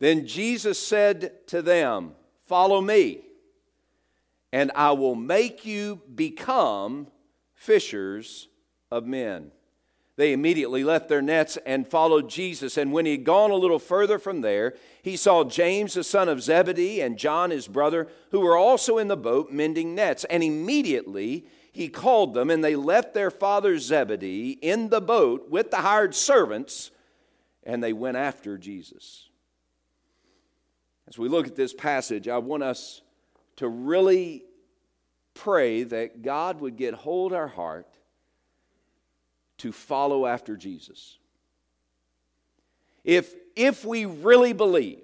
Then 0.00 0.26
Jesus 0.26 0.78
said 0.78 1.46
to 1.48 1.62
them, 1.62 2.12
Follow 2.48 2.80
me, 2.80 3.20
and 4.52 4.72
I 4.74 4.92
will 4.92 5.14
make 5.14 5.64
you 5.64 6.00
become 6.12 7.06
fishers 7.54 8.48
of 8.90 9.06
men. 9.06 9.52
They 10.16 10.32
immediately 10.32 10.84
left 10.84 11.08
their 11.08 11.22
nets 11.22 11.56
and 11.64 11.86
followed 11.86 12.28
Jesus. 12.28 12.76
And 12.76 12.92
when 12.92 13.06
he 13.06 13.12
had 13.12 13.24
gone 13.24 13.50
a 13.50 13.56
little 13.56 13.78
further 13.78 14.18
from 14.18 14.40
there, 14.40 14.74
he 15.02 15.16
saw 15.16 15.44
James, 15.44 15.94
the 15.94 16.04
son 16.04 16.28
of 16.28 16.42
Zebedee, 16.42 17.00
and 17.00 17.16
John, 17.16 17.50
his 17.50 17.68
brother, 17.68 18.08
who 18.30 18.40
were 18.40 18.56
also 18.56 18.98
in 18.98 19.08
the 19.08 19.16
boat 19.16 19.52
mending 19.52 19.94
nets. 19.94 20.24
And 20.24 20.42
immediately 20.42 21.46
he 21.72 21.88
called 21.88 22.34
them, 22.34 22.50
and 22.50 22.64
they 22.64 22.76
left 22.76 23.14
their 23.14 23.30
father 23.30 23.78
Zebedee 23.78 24.58
in 24.60 24.88
the 24.88 25.00
boat 25.00 25.48
with 25.48 25.70
the 25.70 25.78
hired 25.78 26.14
servants, 26.14 26.90
and 27.62 27.82
they 27.82 27.92
went 27.92 28.16
after 28.16 28.58
Jesus. 28.58 29.29
As 31.10 31.18
we 31.18 31.28
look 31.28 31.48
at 31.48 31.56
this 31.56 31.74
passage, 31.74 32.28
I 32.28 32.38
want 32.38 32.62
us 32.62 33.02
to 33.56 33.68
really 33.68 34.44
pray 35.34 35.82
that 35.82 36.22
God 36.22 36.60
would 36.60 36.76
get 36.76 36.94
hold 36.94 37.32
our 37.32 37.48
heart 37.48 37.86
to 39.58 39.72
follow 39.72 40.24
after 40.24 40.56
Jesus. 40.56 41.18
If, 43.02 43.34
if 43.56 43.84
we 43.84 44.04
really 44.04 44.52
believe 44.52 45.02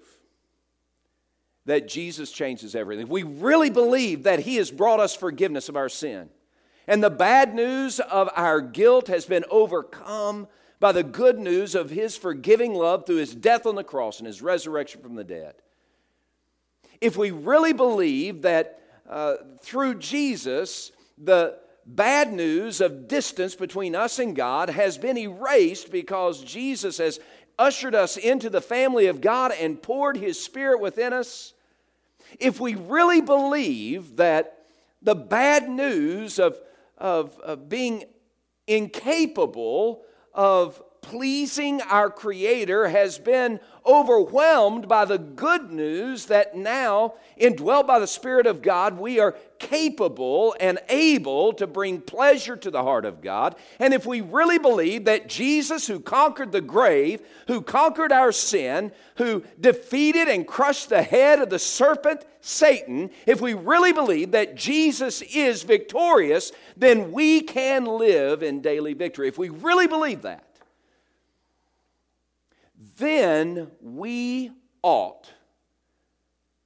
that 1.65 1.89
Jesus 1.89 2.30
changes 2.30 2.77
everything, 2.77 3.07
if 3.07 3.11
we 3.11 3.25
really 3.25 3.71
believe 3.71 4.23
that 4.23 4.38
He 4.41 4.57
has 4.57 4.71
brought 4.71 5.01
us 5.01 5.16
forgiveness 5.16 5.69
of 5.69 5.77
our 5.77 5.88
sin, 5.88 6.30
and 6.87 7.02
the 7.02 7.11
bad 7.11 7.52
news 7.52 7.99
of 7.99 8.30
our 8.37 8.61
guilt 8.61 9.09
has 9.09 9.27
been 9.27 9.45
overcome 9.51 10.47
by 10.79 10.93
the 10.93 11.02
good 11.02 11.41
news 11.41 11.75
of 11.75 11.91
His 11.91 12.16
forgiving 12.16 12.75
love 12.75 13.07
through 13.07 13.16
His 13.16 13.35
death 13.35 13.66
on 13.66 13.75
the 13.75 13.83
cross 13.83 14.19
and 14.21 14.27
His 14.29 14.41
resurrection 14.41 15.02
from 15.02 15.16
the 15.16 15.25
dead. 15.25 15.55
If 17.01 17.17
we 17.17 17.31
really 17.31 17.73
believe 17.73 18.43
that 18.43 18.80
uh, 19.09 19.37
through 19.61 19.97
Jesus, 19.97 20.93
the 21.19 21.59
bad 21.85 22.33
news 22.33 22.80
of 22.80 23.09
distance 23.09 23.55
between 23.55 23.95
us 23.95 24.19
and 24.19 24.35
God 24.35 24.71
has 24.71 24.99
been 24.99 25.16
erased 25.16 25.91
because 25.91 26.43
Jesus 26.43 26.99
has 26.99 27.21
ushered 27.59 27.95
us 27.95 28.16
into 28.16 28.51
the 28.51 28.61
family 28.61 29.07
of 29.07 29.21
God 29.21 29.53
and 29.53 29.80
poured 29.80 30.16
His 30.16 30.43
Spirit 30.43 30.80
within 30.80 31.13
us, 31.13 31.55
if 32.38 32.61
we 32.61 32.75
really 32.75 33.21
believe 33.21 34.16
that 34.16 34.66
the 35.01 35.15
bad 35.15 35.69
news 35.69 36.38
of, 36.38 36.59
of, 36.99 37.38
of 37.41 37.69
being 37.69 38.05
incapable 38.66 40.03
of 40.35 40.83
pleasing 41.07 41.80
our 41.82 42.10
Creator 42.10 42.88
has 42.88 43.16
been 43.16 43.60
overwhelmed 43.87 44.88
by 44.88 45.04
the 45.04 45.18
good 45.18 45.71
news 45.71 46.26
that 46.26 46.57
now, 46.57 47.15
indwelt 47.37 47.87
by 47.87 48.01
the 48.01 48.09
Spirit 48.09 48.45
of 48.45 48.60
God, 48.60 48.98
we 48.98 49.21
are 49.21 49.37
capable 49.60 50.57
and 50.59 50.80
able 50.88 51.52
to 51.52 51.68
bring 51.68 52.01
pleasure 52.01 52.57
to 52.57 52.73
the 52.73 52.82
heart 52.82 53.04
of 53.04 53.23
God. 53.23 53.54
And 53.79 53.95
if 53.95 54.04
we 54.04 54.21
really 54.21 54.59
believe 54.59 55.04
that 55.04 55.29
Jesus, 55.29 55.87
who 55.87 56.01
conquered 56.01 56.51
the 56.51 56.60
grave, 56.60 57.20
who 57.46 57.63
conquered 57.63 58.10
our 58.10 58.32
sin, 58.32 58.91
who 59.15 59.45
defeated 59.60 60.26
and 60.26 60.45
crushed 60.45 60.88
the 60.88 61.04
head 61.04 61.38
of 61.38 61.51
the 61.51 61.60
serpent, 61.60 62.24
Satan, 62.41 63.10
if 63.26 63.41
we 63.41 63.54
really 63.54 63.93
believe 63.93 64.32
that 64.32 64.56
Jesus 64.56 65.22
is 65.22 65.62
victorious, 65.62 66.50
then 66.76 67.12
we 67.12 67.43
can 67.43 67.84
live 67.84 68.43
in 68.43 68.60
daily 68.60 68.94
victory. 68.94 69.28
If 69.28 69.38
we 69.38 69.50
really 69.50 69.87
believe 69.87 70.22
that, 70.22 70.46
then 72.97 73.71
we 73.81 74.50
ought 74.83 75.33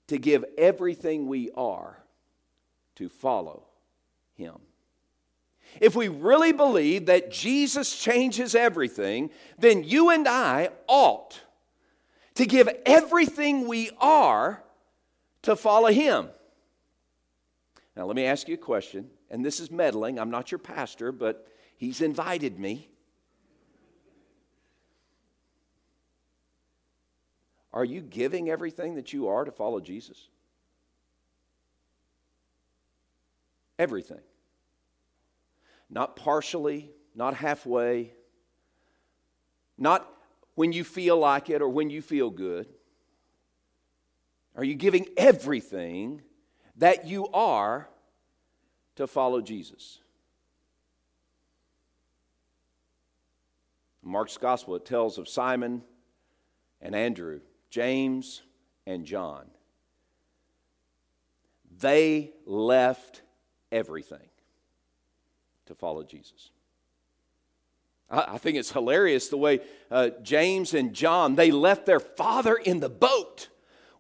to 0.09 0.19
give 0.19 0.45
everything 0.59 1.27
we 1.27 1.50
are 1.53 2.03
to 2.97 3.09
follow 3.09 3.64
him. 4.34 4.56
If 5.81 5.95
we 5.95 6.09
really 6.09 6.53
believe 6.53 7.06
that 7.06 7.31
Jesus 7.31 7.97
changes 7.97 8.54
everything, 8.54 9.31
then 9.59 9.84
you 9.84 10.10
and 10.10 10.27
I 10.27 10.71
ought 10.88 11.41
to 12.34 12.47
give 12.47 12.69
everything 12.84 13.69
we 13.69 13.91
are 14.00 14.62
to 15.43 15.54
follow 15.54 15.88
him. 15.88 16.28
Now, 17.97 18.06
let 18.06 18.16
me 18.16 18.25
ask 18.25 18.49
you 18.49 18.54
a 18.54 18.59
question, 18.59 19.10
and 19.31 19.44
this 19.44 19.60
is 19.60 19.71
meddling. 19.71 20.19
I'm 20.19 20.31
not 20.31 20.50
your 20.50 20.59
pastor, 20.59 21.12
but 21.12 21.47
he's 21.77 22.00
invited 22.00 22.59
me. 22.59 22.88
Are 27.72 27.84
you 27.84 28.00
giving 28.00 28.50
everything 28.50 28.97
that 28.97 29.12
you 29.12 29.28
are 29.28 29.44
to 29.44 29.53
follow 29.53 29.81
Jesus? 29.81 30.28
Everything. 33.78 34.20
Not 35.88 36.16
partially, 36.16 36.91
not 37.14 37.34
halfway, 37.34 38.12
not 39.78 40.06
when 40.54 40.72
you 40.72 40.84
feel 40.84 41.16
like 41.16 41.48
it 41.48 41.62
or 41.62 41.69
when 41.69 41.91
you 41.91 42.03
feel 42.03 42.30
good. 42.30 42.66
Are 44.56 44.64
you 44.64 44.75
giving 44.75 45.06
everything 45.16 46.22
that 46.76 47.06
you 47.06 47.28
are 47.28 47.88
to 48.97 49.06
follow 49.06 49.41
Jesus? 49.41 50.00
Mark's 54.03 54.36
gospel, 54.36 54.75
it 54.76 54.84
tells 54.84 55.19
of 55.19 55.28
Simon 55.28 55.82
and 56.80 56.94
Andrew 56.94 57.41
James, 57.70 58.42
and 58.86 59.04
John. 59.04 59.47
They 61.78 62.32
left 62.44 63.22
everything 63.72 64.28
to 65.66 65.75
follow 65.75 66.03
Jesus. 66.03 66.50
I, 68.10 68.38
think 68.38 68.56
it's 68.56 68.72
hilarious 68.72 69.28
the 69.28 69.36
way 69.36 69.60
uh, 69.88 70.10
James 70.22 70.75
and 70.75 70.92
John 70.92 71.36
they 71.36 71.53
left 71.53 71.86
their 71.86 72.00
father 72.00 72.56
in 72.56 72.80
the 72.80 72.88
boat 72.88 73.48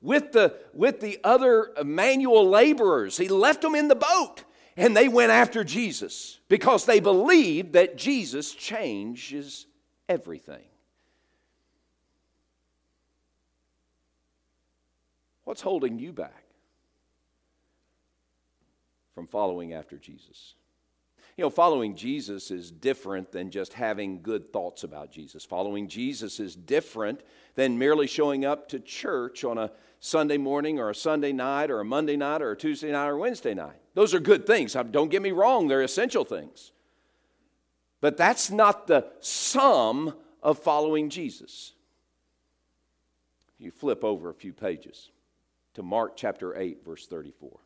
with 0.02 0.32
the 0.32 0.56
with 0.74 1.00
the 1.00 1.20
other 1.22 1.70
manual 1.84 2.48
laborers. 2.48 3.16
He 3.16 3.28
left 3.28 3.62
them 3.62 3.76
in 3.76 3.86
the 3.86 3.94
boat 3.94 4.42
and 4.76 4.96
they 4.96 5.06
went 5.06 5.30
after 5.30 5.62
Jesus 5.62 6.40
because 6.48 6.86
they 6.86 6.98
believed 6.98 7.74
that 7.74 7.96
Jesus 7.96 8.52
changes 8.52 9.66
everything. 10.08 10.64
What's 15.50 15.62
holding 15.62 15.98
you 15.98 16.12
back 16.12 16.44
from 19.16 19.26
following 19.26 19.72
after 19.72 19.96
Jesus? 19.96 20.54
You 21.36 21.42
know, 21.42 21.50
following 21.50 21.96
Jesus 21.96 22.52
is 22.52 22.70
different 22.70 23.32
than 23.32 23.50
just 23.50 23.72
having 23.72 24.22
good 24.22 24.52
thoughts 24.52 24.84
about 24.84 25.10
Jesus. 25.10 25.44
Following 25.44 25.88
Jesus 25.88 26.38
is 26.38 26.54
different 26.54 27.22
than 27.56 27.80
merely 27.80 28.06
showing 28.06 28.44
up 28.44 28.68
to 28.68 28.78
church 28.78 29.42
on 29.42 29.58
a 29.58 29.72
Sunday 29.98 30.38
morning 30.38 30.78
or 30.78 30.88
a 30.88 30.94
Sunday 30.94 31.32
night 31.32 31.68
or 31.72 31.80
a 31.80 31.84
Monday 31.84 32.16
night 32.16 32.42
or 32.42 32.52
a 32.52 32.56
Tuesday 32.56 32.92
night 32.92 33.08
or 33.08 33.18
Wednesday 33.18 33.52
night. 33.52 33.80
Those 33.94 34.14
are 34.14 34.20
good 34.20 34.46
things. 34.46 34.76
Don't 34.92 35.10
get 35.10 35.20
me 35.20 35.32
wrong, 35.32 35.66
they're 35.66 35.82
essential 35.82 36.24
things. 36.24 36.70
But 38.00 38.16
that's 38.16 38.52
not 38.52 38.86
the 38.86 39.08
sum 39.18 40.14
of 40.44 40.60
following 40.60 41.10
Jesus. 41.10 41.72
You 43.58 43.72
flip 43.72 44.04
over 44.04 44.30
a 44.30 44.34
few 44.34 44.52
pages 44.52 45.10
to 45.74 45.82
Mark 45.82 46.16
chapter 46.16 46.56
8, 46.56 46.84
verse 46.84 47.06
34. 47.06 47.60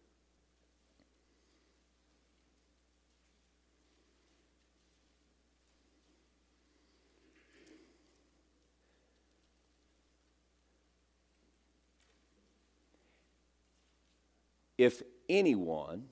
If 14.76 15.02
anyone 15.28 16.06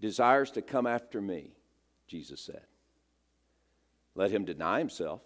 desires 0.00 0.50
to 0.52 0.62
come 0.62 0.86
after 0.86 1.20
me, 1.20 1.52
Jesus 2.06 2.40
said, 2.40 2.66
let 4.14 4.30
him 4.30 4.44
deny 4.44 4.78
himself, 4.78 5.22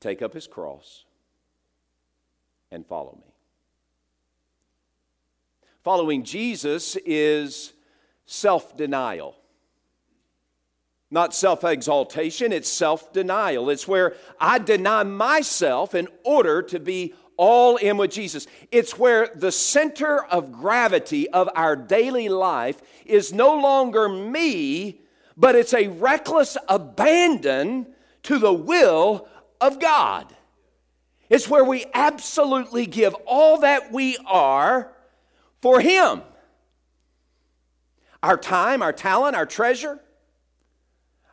take 0.00 0.20
up 0.20 0.34
his 0.34 0.46
cross, 0.46 1.04
and 2.70 2.86
follow 2.86 3.18
me. 3.20 3.32
Following 5.88 6.22
Jesus 6.22 6.96
is 7.06 7.72
self 8.26 8.76
denial. 8.76 9.38
Not 11.10 11.34
self 11.34 11.64
exaltation, 11.64 12.52
it's 12.52 12.68
self 12.68 13.10
denial. 13.14 13.70
It's 13.70 13.88
where 13.88 14.14
I 14.38 14.58
deny 14.58 15.04
myself 15.04 15.94
in 15.94 16.08
order 16.24 16.60
to 16.60 16.78
be 16.78 17.14
all 17.38 17.76
in 17.76 17.96
with 17.96 18.10
Jesus. 18.10 18.46
It's 18.70 18.98
where 18.98 19.30
the 19.34 19.50
center 19.50 20.26
of 20.26 20.52
gravity 20.52 21.26
of 21.30 21.48
our 21.54 21.74
daily 21.74 22.28
life 22.28 22.82
is 23.06 23.32
no 23.32 23.54
longer 23.58 24.10
me, 24.10 25.00
but 25.38 25.54
it's 25.54 25.72
a 25.72 25.88
reckless 25.88 26.58
abandon 26.68 27.86
to 28.24 28.38
the 28.38 28.52
will 28.52 29.26
of 29.58 29.80
God. 29.80 30.36
It's 31.30 31.48
where 31.48 31.64
we 31.64 31.86
absolutely 31.94 32.84
give 32.84 33.14
all 33.24 33.60
that 33.60 33.90
we 33.90 34.18
are 34.26 34.92
for 35.60 35.80
Him 35.80 36.22
our 38.22 38.36
time, 38.36 38.82
our 38.82 38.92
talent, 38.92 39.36
our 39.36 39.46
treasure, 39.46 40.00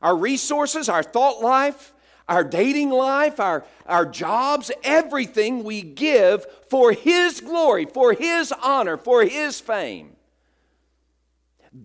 our 0.01 0.15
resources, 0.15 0.87
our 0.87 1.01
thought 1.01 1.41
life, 1.41 1.93
our 2.27 2.43
dating 2.43 2.89
life, 2.89 3.39
our, 3.39 3.65
our 3.85 4.05
jobs, 4.05 4.71
everything 4.83 5.63
we 5.63 5.81
give 5.81 6.45
for 6.69 6.91
His 6.91 7.41
glory, 7.41 7.85
for 7.85 8.13
His 8.13 8.51
honor, 8.51 8.97
for 8.97 9.23
His 9.23 9.59
fame. 9.59 10.15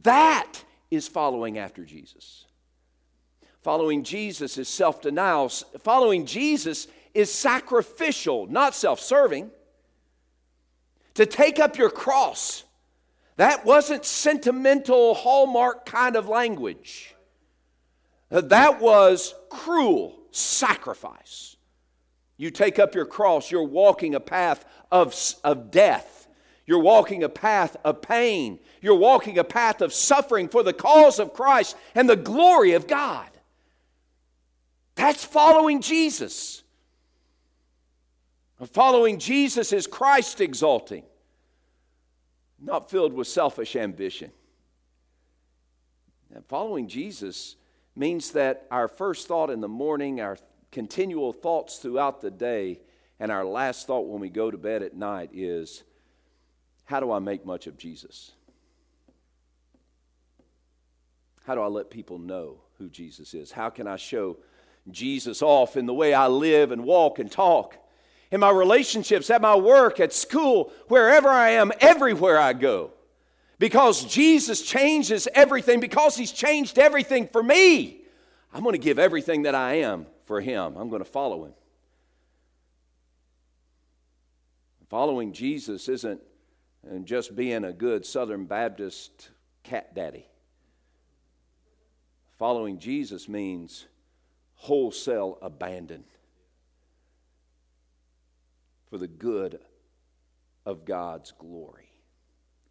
That 0.03 0.65
is 0.91 1.09
following 1.09 1.59
after 1.59 1.85
Jesus. 1.85 2.47
Following 3.63 4.05
Jesus 4.05 4.57
is 4.57 4.69
self 4.69 5.03
denial. 5.03 5.49
Following 5.81 6.25
Jesus 6.25 6.89
is 7.13 7.33
sacrificial, 7.33 8.47
not 8.47 8.75
self 8.75 9.01
serving. 9.01 9.51
To 11.21 11.27
take 11.27 11.59
up 11.59 11.77
your 11.77 11.91
cross, 11.91 12.65
that 13.37 13.67
wasn't 13.67 14.07
sentimental, 14.07 15.13
hallmark 15.13 15.85
kind 15.85 16.17
of 16.17 16.29
language. 16.29 17.15
That 18.31 18.81
was 18.81 19.35
cruel 19.51 20.19
sacrifice. 20.31 21.57
You 22.39 22.51
take 22.51 22.79
up 22.79 22.95
your 22.95 23.05
cross, 23.05 23.51
you're 23.51 23.63
walking 23.63 24.15
a 24.15 24.21
path 24.21 24.65
of, 24.91 25.15
of 25.45 25.71
death. 25.71 26.27
You're 26.65 26.79
walking 26.79 27.23
a 27.23 27.29
path 27.29 27.77
of 27.85 28.01
pain. 28.01 28.59
You're 28.81 28.95
walking 28.95 29.37
a 29.37 29.45
path 29.45 29.83
of 29.83 29.93
suffering 29.93 30.49
for 30.49 30.63
the 30.63 30.73
cause 30.73 31.19
of 31.19 31.35
Christ 31.35 31.77
and 31.95 32.09
the 32.09 32.17
glory 32.17 32.73
of 32.73 32.87
God. 32.87 33.29
That's 34.95 35.23
following 35.23 35.83
Jesus. 35.83 36.63
Following 38.73 39.19
Jesus 39.19 39.75
is 39.75 39.87
Christ 39.87 40.41
exalting, 40.41 41.03
not 42.61 42.91
filled 42.91 43.13
with 43.13 43.27
selfish 43.27 43.77
ambition. 43.77 44.31
And 46.35 46.45
following 46.47 46.89
Jesus 46.89 47.57
means 47.97 48.33
that 48.33 48.67
our 48.71 48.89
first 48.89 49.27
thought 49.27 49.51
in 49.51 49.61
the 49.61 49.69
morning, 49.69 50.21
our 50.21 50.39
continual 50.71 51.33
thoughts 51.33 51.79
throughout 51.79 52.21
the 52.21 52.31
day, 52.31 52.81
and 53.19 53.33
our 53.33 53.45
last 53.45 53.87
thought 53.87 54.07
when 54.07 54.21
we 54.21 54.31
go 54.31 54.51
to 54.51 54.59
bed 54.59 54.83
at 54.83 54.95
night 54.95 55.31
is 55.33 55.83
how 56.85 57.01
do 57.01 57.13
I 57.13 57.19
make 57.19 57.45
much 57.45 57.67
of 57.67 57.77
Jesus? 57.77 58.33
How 61.47 61.55
do 61.55 61.61
I 61.63 61.67
let 61.67 61.91
people 61.91 62.19
know 62.19 62.59
who 62.79 62.89
Jesus 62.89 63.35
is? 63.35 63.51
How 63.51 63.71
can 63.71 63.87
I 63.87 63.97
show 63.97 64.39
Jesus 64.91 65.43
off 65.43 65.77
in 65.77 65.87
the 65.87 65.95
way 65.95 66.15
I 66.15 66.29
live 66.29 66.73
and 66.73 66.85
walk 66.85 67.19
and 67.19 67.31
talk, 67.31 67.77
in 68.31 68.41
my 68.41 68.51
relationships, 68.51 69.29
at 69.31 69.43
my 69.43 69.57
work, 69.57 69.99
at 70.01 70.13
school, 70.13 70.73
wherever 70.89 71.29
I 71.29 71.51
am, 71.51 71.73
everywhere 71.81 72.39
I 72.39 72.53
go. 72.53 72.93
Because 73.59 74.05
Jesus 74.05 74.63
changes 74.63 75.29
everything, 75.35 75.81
because 75.81 76.17
He's 76.17 76.33
changed 76.33 76.79
everything 76.79 77.27
for 77.27 77.43
me, 77.43 78.03
I'm 78.53 78.63
going 78.63 78.73
to 78.73 78.79
give 78.79 78.99
everything 78.99 79.43
that 79.43 79.55
I 79.55 79.75
am 79.75 80.07
for 80.25 80.41
Him. 80.41 80.77
I'm 80.77 80.89
going 80.89 81.03
to 81.03 81.11
follow 81.11 81.45
Him. 81.45 81.53
Following 84.89 85.33
Jesus 85.33 85.89
isn't 85.89 86.21
just 87.05 87.37
being 87.37 87.65
a 87.65 87.73
good 87.73 88.07
Southern 88.07 88.47
Baptist 88.47 89.31
cat 89.63 89.95
daddy. 89.95 90.27
Following 92.39 92.79
Jesus 92.79 93.29
means 93.29 93.87
wholesale 94.55 95.39
abandon 95.43 96.05
for 98.91 98.99
the 98.99 99.09
good 99.09 99.61
of 100.67 100.85
God's 100.85 101.33
glory 101.33 101.89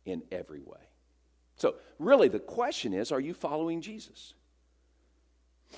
in 0.05 0.21
every 0.31 0.61
way. 0.61 0.77
So, 1.55 1.75
really, 1.97 2.27
the 2.27 2.39
question 2.39 2.93
is 2.93 3.11
are 3.11 3.19
you 3.19 3.33
following 3.33 3.81
Jesus? 3.81 4.33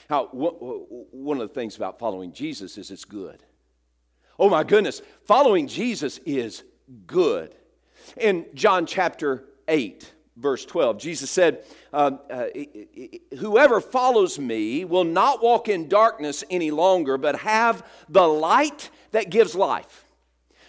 Now, 0.10 0.26
one 0.26 1.42
of 1.42 1.48
the 1.48 1.54
things 1.54 1.76
about 1.76 2.00
following 2.00 2.32
Jesus 2.32 2.78
is 2.78 2.92
it's 2.92 3.06
good. 3.06 3.44
Oh 4.40 4.50
my 4.50 4.64
goodness, 4.64 5.02
following 5.26 5.68
Jesus 5.68 6.20
is 6.26 6.64
good. 7.06 7.56
In 8.18 8.46
John 8.54 8.86
chapter 8.86 9.44
8, 9.68 10.12
verse 10.38 10.66
12. 10.66 10.98
Jesus 10.98 11.30
said, 11.30 11.64
uh, 11.94 12.12
uh, 12.30 12.46
Whoever 13.38 13.82
follows 13.82 14.40
me 14.40 14.86
will 14.86 15.04
not 15.04 15.44
walk 15.44 15.68
in 15.68 15.88
darkness 15.88 16.44
any 16.50 16.72
longer, 16.72 17.18
but 17.18 17.40
have 17.40 17.86
the 18.10 18.28
light 18.28 18.90
that 19.12 19.30
gives 19.30 19.56
life. 19.56 20.06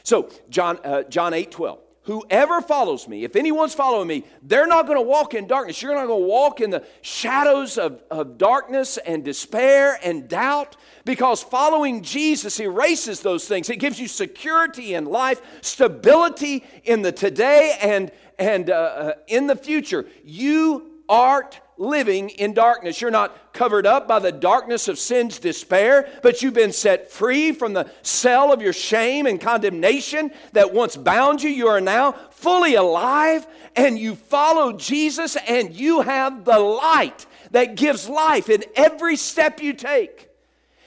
So, 0.03 0.31
John, 0.49 0.79
uh, 0.85 1.03
John 1.05 1.35
8 1.35 1.51
12. 1.51 1.79
Whoever 2.07 2.61
follows 2.61 3.07
me, 3.07 3.23
if 3.23 3.37
anyone's 3.37 3.75
following 3.75 4.09
me, 4.09 4.25
they're 4.43 4.67
not 4.67 4.87
going 4.87 4.99
to 4.99 5.03
walk 5.03 5.35
in 5.35 5.47
darkness. 5.47 5.81
You're 5.81 5.95
not 5.95 6.09
going 6.09 6.23
to 6.23 6.27
walk 6.27 6.61
in 6.61 6.71
the 6.71 6.85
shadows 7.01 7.79
of, 7.79 8.03
of 8.11 8.39
darkness 8.39 8.97
and 8.99 9.25
despair 9.25 10.01
and 10.03 10.29
doubt 10.29 10.77
because 11.05 11.45
following 11.45 12.03
Jesus 12.03 12.59
erases 12.59 13.21
those 13.21 13.47
things. 13.47 13.71
It 13.71 13.77
gives 13.77 14.01
you 14.01 14.09
security 14.09 14.95
in 14.95 15.05
life, 15.05 15.41
stability 15.61 16.65
in 16.83 17.03
the 17.03 17.13
today 17.13 17.77
and, 17.81 18.11
and 18.37 18.69
uh, 18.69 18.75
uh, 18.75 19.13
in 19.29 19.47
the 19.47 19.57
future. 19.57 20.07
You 20.25 20.91
aren't 21.09 21.61
living 21.83 22.31
in 22.31 22.55
darkness. 22.55 23.01
You're 23.01 23.11
not 23.11 23.53
covered 23.53 23.87
up 23.87 24.07
by 24.07 24.21
the 24.21 24.33
darkness 24.33 24.89
of 24.89 24.99
sin's 24.99 25.39
despair, 25.39 26.09
but 26.23 26.41
you've 26.41 26.55
been 26.55 26.73
set 26.73 27.11
free 27.11 27.53
from 27.53 27.73
the 27.73 27.91
cell 28.03 28.53
of 28.53 28.63
your 28.63 28.73
shame 28.73 29.27
and 29.27 29.41
condemnation 29.41 30.31
that 30.53 30.73
once 30.73 30.97
bound 30.97 31.43
you. 31.43 31.51
You 31.51 31.69
are 31.69 31.81
now 31.81 32.13
fully 32.31 32.77
alive 32.77 33.47
and 33.75 33.99
you 33.99 34.15
follow 34.15 34.73
Jesus 34.73 35.37
and 35.49 35.75
you 35.75 36.03
have 36.03 36.45
the 36.45 36.59
light 36.59 37.27
that 37.51 37.75
gives 37.75 38.09
life 38.09 38.49
in 38.49 38.65
every 38.77 39.17
step 39.17 39.61
you 39.61 39.73
take. 39.73 40.29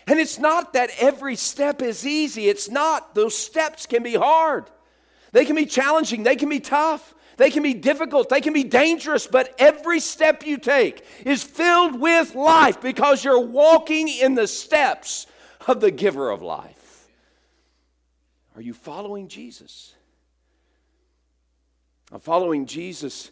And 0.08 0.20
it's 0.20 0.40
not 0.40 0.74
that 0.74 0.92
every 1.00 1.36
step 1.36 1.82
is 1.82 2.06
easy. 2.06 2.48
It's 2.48 2.70
not. 2.70 3.16
Those 3.16 3.36
steps 3.36 3.86
can 3.86 4.04
be 4.04 4.14
hard. 4.14 4.66
They 5.32 5.46
can 5.46 5.56
be 5.56 5.66
challenging. 5.66 6.24
They 6.24 6.36
can 6.36 6.48
be 6.48 6.60
tough. 6.60 7.15
They 7.38 7.50
can 7.52 7.64
be 7.64 7.74
difficult, 7.74 8.30
they 8.30 8.42
can 8.42 8.54
be 8.54 8.64
dangerous, 8.64 9.28
but 9.28 9.54
every 9.60 10.00
step 10.00 10.46
you 10.46 10.58
take 10.58 11.06
is 11.26 11.44
filled 11.44 12.00
with 12.00 12.34
life 12.36 12.80
because 12.82 13.24
you're 13.24 13.40
walking 13.40 14.08
in 14.08 14.36
the 14.36 14.48
steps 14.48 15.28
of 15.68 15.82
the 15.82 15.92
giver 15.92 16.30
of 16.30 16.42
life. 16.42 17.08
Are 18.56 18.62
you 18.62 18.74
following 18.74 19.28
Jesus? 19.28 19.94
Following 22.20 22.66
Jesus, 22.66 23.32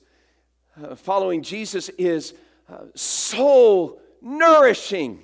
uh, 0.82 0.96
following 0.96 1.42
Jesus 1.42 1.88
is 1.90 2.34
uh, 2.70 2.86
soul 2.96 4.02
nourishing. 4.22 5.24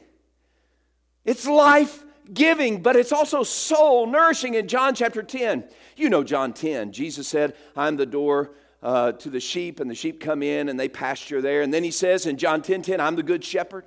It's 1.26 1.46
life 1.46 2.06
giving, 2.34 2.82
but 2.82 2.96
it's 2.96 3.12
also 3.12 3.44
soul 3.44 4.08
nourishing. 4.08 4.54
In 4.54 4.68
John 4.68 4.96
chapter 4.96 5.24
10, 5.24 5.66
you 5.98 6.10
know 6.10 6.24
John 6.24 6.54
10, 6.54 6.94
Jesus 6.94 7.28
said, 7.28 7.56
I'm 7.76 7.98
the 7.98 8.06
door 8.06 8.52
uh, 8.82 9.12
to 9.14 9.30
the 9.30 9.40
sheep, 9.40 9.80
and 9.80 9.90
the 9.90 9.96
sheep 9.96 10.20
come 10.20 10.42
in 10.42 10.70
and 10.70 10.80
they 10.80 10.90
pasture 10.90 11.42
there. 11.42 11.62
And 11.62 11.74
then 11.74 11.84
he 11.84 11.92
says 11.92 12.26
in 12.26 12.38
John 12.38 12.62
10 12.62 12.82
10, 12.82 13.02
I'm 13.02 13.16
the 13.16 13.24
good 13.24 13.44
shepherd. 13.44 13.86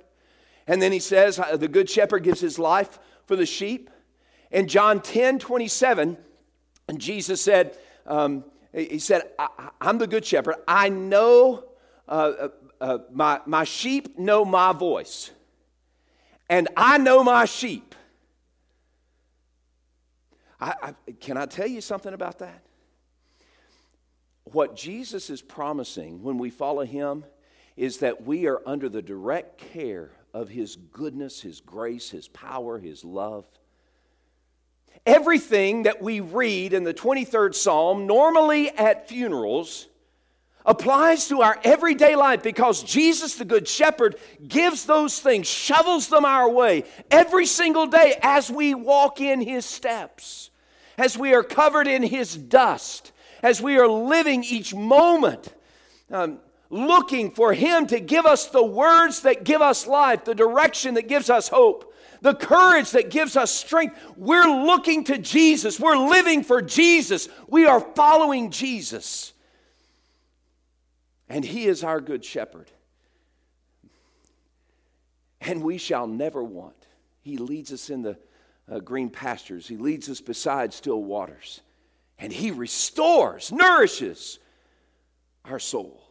And 0.67 0.81
then 0.81 0.91
he 0.91 0.99
says, 0.99 1.39
uh, 1.39 1.57
the 1.57 1.67
good 1.67 1.89
shepherd 1.89 2.23
gives 2.23 2.39
his 2.39 2.57
life 2.57 2.99
for 3.25 3.35
the 3.35 3.45
sheep. 3.45 3.89
In 4.51 4.67
John 4.67 5.01
10 5.01 5.39
27, 5.39 6.17
and 6.87 6.99
Jesus 6.99 7.41
said, 7.41 7.77
um, 8.05 8.45
he 8.73 8.99
said, 8.99 9.23
I, 9.37 9.69
am 9.81 9.97
the 9.97 10.07
good 10.07 10.25
shepherd. 10.25 10.55
I 10.67 10.89
know 10.89 11.65
uh, 12.07 12.11
uh, 12.11 12.49
uh, 12.81 12.97
my, 13.11 13.39
my 13.45 13.63
sheep 13.63 14.17
know 14.17 14.43
my 14.43 14.73
voice, 14.73 15.31
and 16.49 16.67
I 16.75 16.97
know 16.97 17.23
my 17.23 17.45
sheep. 17.45 17.95
I, 20.59 20.73
I, 20.81 21.11
can 21.19 21.37
I 21.37 21.45
tell 21.45 21.67
you 21.67 21.81
something 21.81 22.13
about 22.13 22.39
that? 22.39 22.63
What 24.45 24.75
Jesus 24.75 25.29
is 25.29 25.41
promising 25.41 26.21
when 26.21 26.37
we 26.37 26.49
follow 26.49 26.85
him 26.85 27.25
is 27.75 27.99
that 27.99 28.23
we 28.23 28.47
are 28.47 28.61
under 28.65 28.89
the 28.89 29.01
direct 29.01 29.57
care 29.57 30.11
of 30.33 30.49
his 30.49 30.75
goodness, 30.75 31.41
his 31.41 31.61
grace, 31.61 32.09
his 32.09 32.27
power, 32.27 32.79
his 32.79 33.03
love. 33.03 33.45
Everything 35.05 35.83
that 35.83 36.01
we 36.01 36.19
read 36.19 36.73
in 36.73 36.83
the 36.83 36.93
23rd 36.93 37.55
Psalm, 37.55 38.07
normally 38.07 38.69
at 38.69 39.07
funerals, 39.07 39.87
applies 40.65 41.27
to 41.27 41.41
our 41.41 41.59
everyday 41.63 42.15
life 42.15 42.41
because 42.43 42.83
Jesus, 42.83 43.35
the 43.35 43.45
Good 43.45 43.67
Shepherd, 43.67 44.15
gives 44.47 44.85
those 44.85 45.19
things, 45.19 45.47
shovels 45.47 46.07
them 46.07 46.25
our 46.25 46.49
way 46.49 46.85
every 47.11 47.45
single 47.45 47.87
day 47.87 48.17
as 48.21 48.49
we 48.49 48.73
walk 48.73 49.19
in 49.19 49.41
His 49.41 49.65
steps, 49.65 50.51
as 50.97 51.17
we 51.17 51.33
are 51.33 51.43
covered 51.43 51.87
in 51.87 52.03
His 52.03 52.35
dust, 52.35 53.11
as 53.43 53.61
we 53.61 53.77
are 53.77 53.87
living 53.87 54.43
each 54.45 54.73
moment, 54.73 55.53
um, 56.09 56.39
looking 56.69 57.29
for 57.29 57.53
Him 57.53 57.85
to 57.87 57.99
give 57.99 58.25
us 58.25 58.47
the 58.47 58.65
words 58.65 59.19
that 59.21 59.43
give 59.43 59.61
us 59.61 59.85
life, 59.85 60.23
the 60.23 60.33
direction 60.33 60.95
that 60.95 61.09
gives 61.09 61.29
us 61.29 61.49
hope, 61.49 61.93
the 62.21 62.33
courage 62.33 62.91
that 62.91 63.11
gives 63.11 63.35
us 63.35 63.51
strength. 63.51 63.99
We're 64.15 64.47
looking 64.47 65.03
to 65.05 65.17
Jesus. 65.17 65.77
We're 65.77 65.97
living 65.97 66.43
for 66.43 66.61
Jesus. 66.61 67.27
We 67.47 67.65
are 67.65 67.81
following 67.81 68.49
Jesus. 68.49 69.33
And 71.27 71.43
He 71.43 71.65
is 71.65 71.83
our 71.83 71.99
good 71.99 72.23
shepherd. 72.23 72.71
And 75.41 75.61
we 75.61 75.77
shall 75.77 76.07
never 76.07 76.41
want. 76.41 76.87
He 77.21 77.37
leads 77.37 77.73
us 77.73 77.89
in 77.89 78.03
the 78.03 78.17
uh, 78.71 78.79
green 78.79 79.09
pastures, 79.09 79.67
He 79.67 79.75
leads 79.75 80.09
us 80.09 80.21
beside 80.21 80.71
still 80.73 81.03
waters. 81.03 81.59
And 82.17 82.31
He 82.31 82.51
restores, 82.51 83.51
nourishes 83.51 84.39
our 85.45 85.59
soul. 85.59 86.03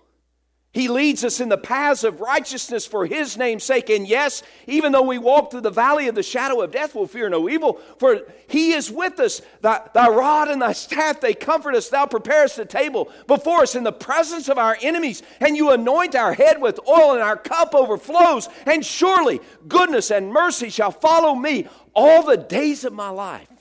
He 0.75 0.89
leads 0.89 1.23
us 1.23 1.39
in 1.39 1.51
the 1.51 1.59
paths 1.59 2.03
of 2.03 2.23
righteousness 2.23 2.87
for 2.87 3.05
His 3.05 3.37
name's 3.37 3.63
sake. 3.63 3.91
And 3.91 4.09
yes, 4.09 4.43
even 4.67 4.91
though 4.91 5.03
we 5.03 5.19
walk 5.19 5.51
through 5.51 5.61
the 5.61 5.71
valley 5.71 6.09
of 6.09 6.15
the 6.15 6.23
shadow 6.23 6.63
of 6.63 6.71
death, 6.71 6.95
we'll 6.95 7.07
fear 7.07 7.29
no 7.29 7.47
evil, 7.51 7.79
for 7.99 8.23
He 8.49 8.73
is 8.73 8.91
with 8.91 9.21
us. 9.21 9.43
Thy, 9.61 9.87
thy 9.93 10.09
rod 10.09 10.49
and 10.49 10.63
thy 10.63 10.73
staff, 10.73 11.21
they 11.21 11.35
comfort 11.35 11.75
us. 11.75 11.91
Thou 11.91 12.07
preparest 12.07 12.59
a 12.59 12.65
table 12.65 13.11
before 13.27 13.61
us 13.61 13.75
in 13.75 13.85
the 13.85 13.93
presence 13.93 14.49
of 14.49 14.57
our 14.57 14.79
enemies, 14.81 15.23
and 15.41 15.59
you 15.59 15.73
anoint 15.73 16.15
our 16.15 16.33
head 16.33 16.59
with 16.59 16.81
oil, 16.89 17.13
and 17.13 17.23
our 17.23 17.37
cup 17.37 17.75
overflows. 17.75 18.49
And 18.65 18.85
surely 18.85 19.43
goodness 19.69 20.11
and 20.11 20.33
mercy 20.33 20.71
shall 20.71 20.91
follow 20.91 21.35
me 21.35 21.69
all 21.95 22.23
the 22.23 22.39
days 22.39 22.87
of 22.87 22.95
my 22.95 23.11
life. 23.11 23.52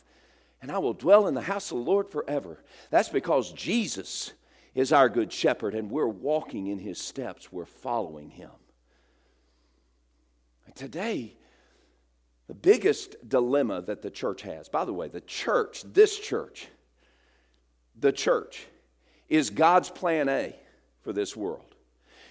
And 0.61 0.71
I 0.71 0.77
will 0.77 0.93
dwell 0.93 1.27
in 1.27 1.33
the 1.33 1.41
house 1.41 1.71
of 1.71 1.77
the 1.77 1.83
Lord 1.83 2.09
forever. 2.09 2.63
That's 2.91 3.09
because 3.09 3.51
Jesus 3.51 4.31
is 4.75 4.93
our 4.93 5.09
good 5.09 5.33
shepherd, 5.33 5.73
and 5.73 5.89
we're 5.89 6.07
walking 6.07 6.67
in 6.67 6.79
his 6.79 6.99
steps. 6.99 7.51
We're 7.51 7.65
following 7.65 8.29
him. 8.29 8.51
Today, 10.75 11.35
the 12.47 12.53
biggest 12.53 13.27
dilemma 13.27 13.81
that 13.81 14.01
the 14.01 14.09
church 14.09 14.43
has, 14.43 14.69
by 14.69 14.85
the 14.85 14.93
way, 14.93 15.07
the 15.07 15.21
church, 15.21 15.83
this 15.83 16.17
church, 16.17 16.67
the 17.99 18.11
church, 18.11 18.67
is 19.27 19.49
God's 19.49 19.89
plan 19.89 20.29
A 20.29 20.55
for 21.01 21.11
this 21.11 21.35
world. 21.35 21.75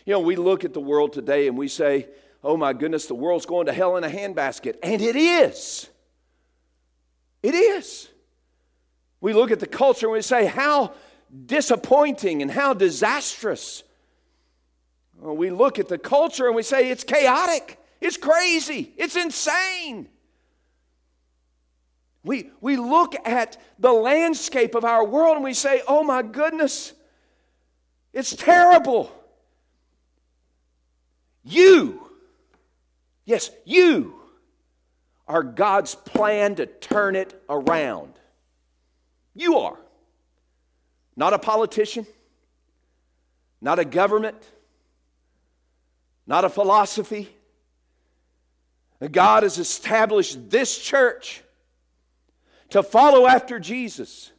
You 0.07 0.15
know, 0.15 0.21
we 0.21 0.37
look 0.37 0.65
at 0.65 0.73
the 0.73 0.81
world 0.81 1.13
today 1.13 1.49
and 1.49 1.59
we 1.59 1.69
say, 1.69 2.07
oh 2.43 2.57
my 2.57 2.73
goodness, 2.73 3.07
the 3.07 3.15
world's 3.15 3.47
going 3.47 3.67
to 3.67 3.73
hell 3.73 3.97
in 3.97 4.05
a 4.05 4.09
handbasket. 4.09 4.77
And 4.83 5.03
it 5.03 5.17
is. 5.17 5.89
It 7.43 7.55
is. 7.55 8.09
We 9.21 9.33
look 9.33 9.51
at 9.51 9.61
the 9.61 9.67
culture 9.67 10.07
and 10.07 10.15
we 10.15 10.23
say, 10.23 10.47
how 10.47 10.95
disappointing 11.47 12.43
and 12.43 12.51
how 12.51 12.75
disastrous. 12.75 13.83
Well, 15.19 15.37
we 15.37 15.51
look 15.51 15.79
at 15.79 15.89
the 15.89 15.99
culture 15.99 16.47
and 16.47 16.57
we 16.57 16.63
say 16.63 16.91
it's 16.91 17.05
chaotic, 17.05 17.79
it's 18.01 18.17
crazy, 18.17 18.93
it's 18.97 19.17
insane. 19.17 20.09
We, 22.23 22.51
we 22.61 22.77
look 22.77 23.15
at 23.27 23.57
the 23.79 23.93
landscape 23.93 24.75
of 24.75 24.85
our 24.85 25.05
world 25.05 25.37
and 25.37 25.45
we 25.45 25.55
say, 25.55 25.83
oh 25.87 26.03
my 26.03 26.23
goodness, 26.23 26.93
it's 28.13 28.35
terrible. 28.35 29.11
You, 31.45 32.07
yes, 33.25 33.51
you 33.65 34.15
are 35.27 35.43
God's 35.43 35.95
plan 35.95 36.57
to 36.57 36.67
turn 36.67 37.17
it 37.17 37.41
around. 37.49 38.13
You 39.41 39.57
are. 39.57 39.79
Not 41.17 41.33
a 41.33 41.39
politician, 41.39 42.07
not 43.59 43.79
a 43.79 43.87
government, 43.87 44.37
not 46.27 46.45
a 46.45 46.51
philosophy. 46.51 47.31
God 49.11 49.45
has 49.45 49.57
established 49.57 50.51
this 50.51 50.79
church 50.79 51.43
to 52.69 52.83
follow 52.83 53.27
after 53.27 53.59
Jesus 53.59 54.31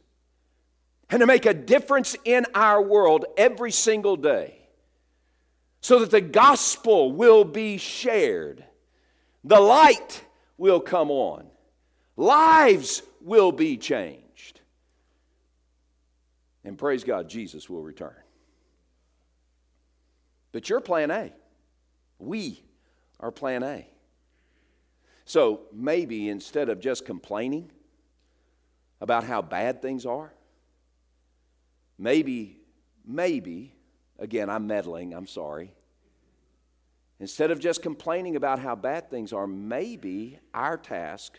and 1.10 1.18
to 1.18 1.26
make 1.26 1.46
a 1.46 1.54
difference 1.54 2.14
in 2.24 2.46
our 2.54 2.80
world 2.80 3.24
every 3.36 3.72
single 3.72 4.16
day 4.16 4.56
so 5.80 5.98
that 5.98 6.12
the 6.12 6.20
gospel 6.20 7.10
will 7.10 7.42
be 7.42 7.76
shared, 7.76 8.64
the 9.42 9.58
light 9.58 10.24
will 10.58 10.78
come 10.78 11.10
on, 11.10 11.44
lives 12.16 13.02
will 13.20 13.50
be 13.50 13.76
changed. 13.76 14.21
And 16.64 16.78
praise 16.78 17.04
God, 17.04 17.28
Jesus 17.28 17.68
will 17.68 17.82
return. 17.82 18.14
But 20.52 20.68
you're 20.68 20.80
plan 20.80 21.10
A. 21.10 21.32
We 22.18 22.62
are 23.18 23.30
plan 23.30 23.62
A. 23.62 23.86
So 25.24 25.62
maybe 25.72 26.28
instead 26.28 26.68
of 26.68 26.80
just 26.80 27.04
complaining 27.04 27.70
about 29.00 29.24
how 29.24 29.42
bad 29.42 29.82
things 29.82 30.04
are, 30.06 30.32
maybe, 31.98 32.60
maybe, 33.04 33.74
again, 34.18 34.50
I'm 34.50 34.66
meddling, 34.66 35.14
I'm 35.14 35.26
sorry. 35.26 35.72
Instead 37.18 37.50
of 37.50 37.60
just 37.60 37.82
complaining 37.82 38.36
about 38.36 38.58
how 38.58 38.74
bad 38.74 39.10
things 39.10 39.32
are, 39.32 39.46
maybe 39.46 40.38
our 40.52 40.76
task 40.76 41.38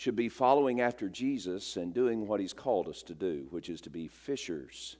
should 0.00 0.16
be 0.16 0.30
following 0.30 0.80
after 0.80 1.10
Jesus 1.10 1.76
and 1.76 1.92
doing 1.92 2.26
what 2.26 2.40
he's 2.40 2.54
called 2.54 2.88
us 2.88 3.02
to 3.02 3.14
do, 3.14 3.46
which 3.50 3.68
is 3.68 3.82
to 3.82 3.90
be 3.90 4.08
fishers 4.08 4.96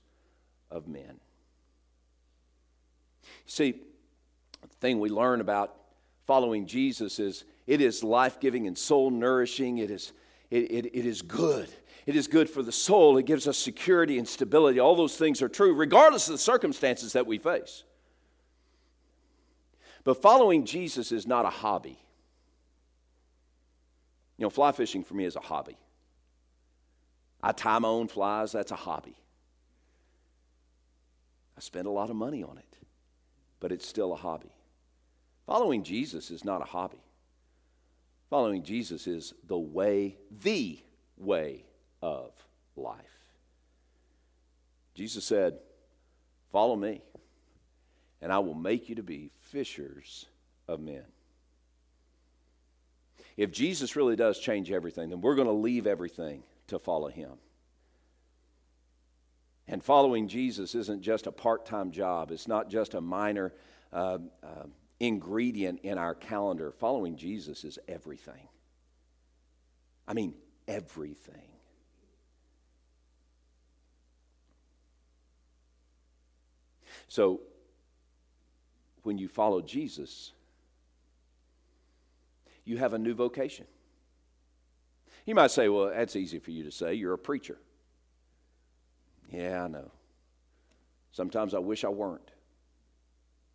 of 0.71 0.87
men. 0.88 1.19
See, 3.47 3.76
the 4.61 4.69
thing 4.78 5.00
we 5.00 5.09
learn 5.09 5.40
about 5.40 5.75
following 6.26 6.66
Jesus 6.66 7.19
is 7.19 7.45
it 7.66 7.80
is 7.80 8.04
life 8.04 8.40
giving 8.40 8.66
and 8.66 8.76
soul 8.76 9.11
nourishing. 9.11 9.78
It 9.78 9.90
is, 9.90 10.12
it, 10.50 10.71
it, 10.71 10.95
it 10.95 11.07
is 11.07 11.23
good. 11.23 11.71
It 12.04 12.14
is 12.14 12.28
good 12.28 12.50
for 12.50 12.62
the 12.62 12.71
soul. 12.71 13.16
It 13.16 13.25
gives 13.25 13.49
us 13.49 13.57
security 13.57 14.19
and 14.19 14.28
stability. 14.28 14.80
All 14.80 14.97
those 14.97 15.16
things 15.16 15.40
are 15.40 15.49
true, 15.49 15.73
regardless 15.73 16.28
of 16.28 16.33
the 16.33 16.38
circumstances 16.38 17.14
that 17.14 17.26
we 17.26 17.38
face. 17.38 17.85
But 20.04 20.21
following 20.21 20.66
Jesus 20.66 21.11
is 21.11 21.26
not 21.26 21.47
a 21.47 21.50
hobby. 21.50 22.04
You 24.40 24.47
know, 24.47 24.50
fly 24.50 24.73
fishing 24.73 25.04
for 25.04 25.12
me 25.12 25.26
is 25.26 25.37
a 25.37 25.40
hobby. 25.40 25.76
I 27.42 27.52
tie 27.52 27.78
my 27.78 27.88
own 27.88 28.09
flies, 28.09 28.52
that's 28.52 28.73
a 28.73 28.76
hobby. 28.76 29.14
I 31.59 31.61
spend 31.61 31.87
a 31.87 31.90
lot 31.90 32.09
of 32.09 32.16
money 32.16 32.42
on 32.42 32.56
it, 32.56 32.78
but 33.61 33.70
it's 33.70 33.87
still 33.87 34.14
a 34.14 34.16
hobby. 34.16 34.54
Following 35.44 35.85
Jesus 35.85 36.30
is 36.30 36.42
not 36.42 36.62
a 36.62 36.64
hobby. 36.64 37.02
Following 38.30 38.62
Jesus 38.62 39.06
is 39.06 39.35
the 39.47 39.59
way, 39.59 40.16
the 40.42 40.78
way 41.18 41.66
of 42.00 42.32
life. 42.76 42.97
Jesus 44.94 45.26
said, 45.26 45.59
Follow 46.50 46.76
me, 46.76 47.02
and 48.23 48.32
I 48.32 48.38
will 48.38 48.54
make 48.54 48.88
you 48.88 48.94
to 48.94 49.02
be 49.02 49.32
fishers 49.50 50.25
of 50.66 50.80
men. 50.80 51.04
If 53.37 53.50
Jesus 53.50 53.96
really 53.96 54.16
does 54.16 54.38
change 54.38 54.70
everything, 54.70 55.10
then 55.10 55.20
we're 55.20 55.34
going 55.34 55.46
to 55.46 55.52
leave 55.52 55.87
everything 55.87 56.42
to 56.68 56.78
follow 56.78 57.08
him. 57.08 57.32
And 59.68 59.82
following 59.82 60.26
Jesus 60.26 60.75
isn't 60.75 61.02
just 61.02 61.26
a 61.26 61.32
part 61.32 61.64
time 61.64 61.92
job, 61.92 62.32
it's 62.32 62.49
not 62.49 62.70
just 62.70 62.94
a 62.94 63.00
minor 63.00 63.52
uh, 63.92 64.18
uh, 64.42 64.64
ingredient 64.99 65.80
in 65.82 65.96
our 65.96 66.14
calendar. 66.14 66.72
Following 66.72 67.16
Jesus 67.16 67.64
is 67.64 67.78
everything. 67.88 68.49
I 70.08 70.12
mean, 70.12 70.34
everything. 70.66 71.50
So, 77.06 77.40
when 79.02 79.18
you 79.18 79.28
follow 79.28 79.60
Jesus, 79.62 80.32
you 82.71 82.79
have 82.79 82.95
a 82.95 82.99
new 82.99 83.15
vocation. 83.15 83.67
You 85.27 85.35
might 85.35 85.50
say, 85.50 85.69
well, 85.69 85.91
that's 85.91 86.15
easy 86.15 86.39
for 86.39 86.53
you 86.53 86.62
to 86.65 86.71
say. 86.71 86.95
You're 86.95 87.15
a 87.15 87.19
preacher. 87.19 87.59
Yeah, 89.29 89.65
I 89.65 89.69
know. 89.69 89.91
Sometimes 91.12 91.53
I 91.53 91.59
wish 91.59 91.85
I 91.85 91.89
weren't. 91.89 92.31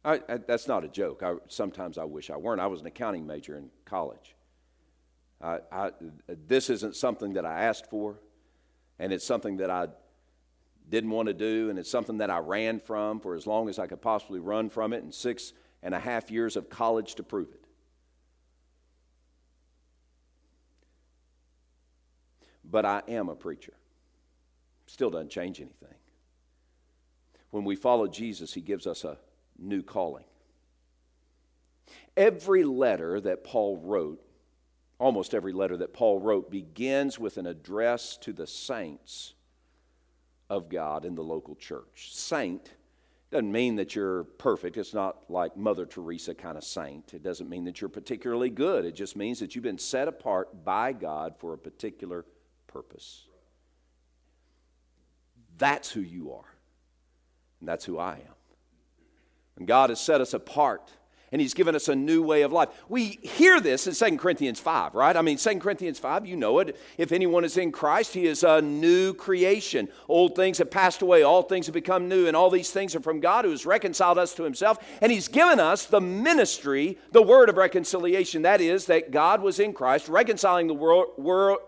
I, 0.03 0.21
I, 0.27 0.37
that's 0.37 0.67
not 0.67 0.83
a 0.83 0.89
joke. 0.89 1.23
I, 1.23 1.35
sometimes 1.47 1.97
I 1.97 2.03
wish 2.03 2.29
I 2.29 2.35
weren't. 2.35 2.59
I 2.59 2.67
was 2.67 2.81
an 2.81 2.87
accounting 2.87 3.25
major 3.25 3.57
in 3.57 3.69
college. 3.85 4.35
this 6.47 6.69
isn't 6.69 6.95
something 6.95 7.33
that 7.33 7.45
I 7.45 7.63
asked 7.63 7.89
for, 7.89 8.19
and 8.99 9.13
it's 9.13 9.25
something 9.25 9.57
that 9.57 9.69
I 9.69 9.87
didn't 10.89 11.09
want 11.09 11.29
to 11.29 11.33
do, 11.33 11.69
and 11.69 11.79
it's 11.79 11.89
something 11.89 12.17
that 12.17 12.29
I 12.29 12.39
ran 12.39 12.79
from 12.79 13.21
for 13.21 13.33
as 13.35 13.47
long 13.47 13.69
as 13.69 13.79
I 13.79 13.87
could 13.87 14.01
possibly 14.01 14.39
run 14.39 14.69
from 14.69 14.91
it, 14.91 15.03
and 15.03 15.13
six 15.13 15.53
and 15.81 15.95
a 15.95 15.99
half 15.99 16.29
years 16.29 16.57
of 16.57 16.69
college 16.69 17.15
to 17.15 17.23
prove 17.23 17.51
it. 17.53 17.64
But 22.75 22.83
I 22.83 23.03
am 23.07 23.29
a 23.29 23.35
preacher. 23.35 23.71
Still 24.85 25.09
doesn't 25.09 25.29
change 25.29 25.61
anything. 25.61 25.95
When 27.51 27.63
we 27.63 27.77
follow 27.77 28.05
Jesus, 28.05 28.53
he 28.53 28.59
gives 28.59 28.85
us 28.85 29.05
a 29.05 29.17
new 29.57 29.81
calling. 29.81 30.25
Every 32.17 32.65
letter 32.65 33.21
that 33.21 33.45
Paul 33.45 33.77
wrote 33.77 34.21
almost 34.99 35.33
every 35.33 35.53
letter 35.53 35.77
that 35.77 35.93
Paul 35.93 36.19
wrote 36.19 36.51
begins 36.51 37.17
with 37.17 37.37
an 37.37 37.45
address 37.45 38.17
to 38.17 38.33
the 38.33 38.45
saints 38.45 39.35
of 40.49 40.67
God 40.67 41.05
in 41.05 41.15
the 41.15 41.23
local 41.23 41.55
church. 41.55 42.09
Saint 42.11 42.73
doesn't 43.31 43.53
mean 43.53 43.77
that 43.77 43.95
you're 43.95 44.25
perfect. 44.25 44.75
It's 44.75 44.93
not 44.93 45.31
like 45.31 45.55
Mother 45.55 45.85
Teresa 45.85 46.35
kind 46.35 46.57
of 46.57 46.65
saint. 46.65 47.13
It 47.13 47.23
doesn't 47.23 47.47
mean 47.47 47.63
that 47.63 47.79
you're 47.79 47.89
particularly 47.89 48.49
good. 48.49 48.83
It 48.83 48.95
just 48.95 49.15
means 49.15 49.39
that 49.39 49.55
you've 49.55 49.63
been 49.63 49.77
set 49.77 50.09
apart 50.09 50.65
by 50.65 50.91
God 50.91 51.35
for 51.39 51.53
a 51.53 51.57
particular 51.57 52.25
purpose. 52.75 53.23
That's 55.57 55.89
who 55.89 56.01
you 56.01 56.33
are. 56.33 56.53
And 57.61 57.69
that's 57.69 57.85
who 57.85 57.97
I 57.97 58.15
am. 58.15 58.35
And 59.55 59.65
God 59.65 59.91
has 59.91 60.01
set 60.01 60.19
us 60.19 60.33
apart 60.33 60.91
and 61.31 61.41
he's 61.41 61.53
given 61.53 61.73
us 61.73 61.87
a 61.87 61.95
new 61.95 62.21
way 62.21 62.43
of 62.43 62.51
life. 62.51 62.69
We 62.87 63.19
hear 63.21 63.59
this 63.59 63.87
in 63.87 63.93
2 63.93 64.17
Corinthians 64.17 64.59
5, 64.59 64.93
right? 64.93 65.15
I 65.15 65.21
mean, 65.21 65.37
2 65.37 65.59
Corinthians 65.59 65.99
5, 65.99 66.25
you 66.25 66.35
know 66.35 66.59
it. 66.59 66.77
If 66.97 67.11
anyone 67.11 67.43
is 67.43 67.57
in 67.57 67.71
Christ, 67.71 68.13
he 68.13 68.25
is 68.25 68.43
a 68.43 68.61
new 68.61 69.13
creation. 69.13 69.89
Old 70.07 70.35
things 70.35 70.59
have 70.59 70.69
passed 70.69 71.01
away, 71.01 71.23
all 71.23 71.43
things 71.43 71.65
have 71.65 71.73
become 71.73 72.07
new, 72.07 72.27
and 72.27 72.35
all 72.35 72.49
these 72.49 72.71
things 72.71 72.95
are 72.95 73.01
from 73.01 73.21
God 73.21 73.45
who 73.45 73.51
has 73.51 73.65
reconciled 73.65 74.17
us 74.17 74.33
to 74.35 74.43
himself. 74.43 74.77
And 75.01 75.11
he's 75.11 75.27
given 75.27 75.59
us 75.59 75.85
the 75.85 76.01
ministry, 76.01 76.97
the 77.11 77.21
word 77.21 77.49
of 77.49 77.57
reconciliation. 77.57 78.43
That 78.43 78.61
is, 78.61 78.85
that 78.85 79.11
God 79.11 79.41
was 79.41 79.59
in 79.59 79.73
Christ, 79.73 80.07
reconciling 80.07 80.67
the 80.67 80.73
world, 80.73 81.07
world 81.17 81.59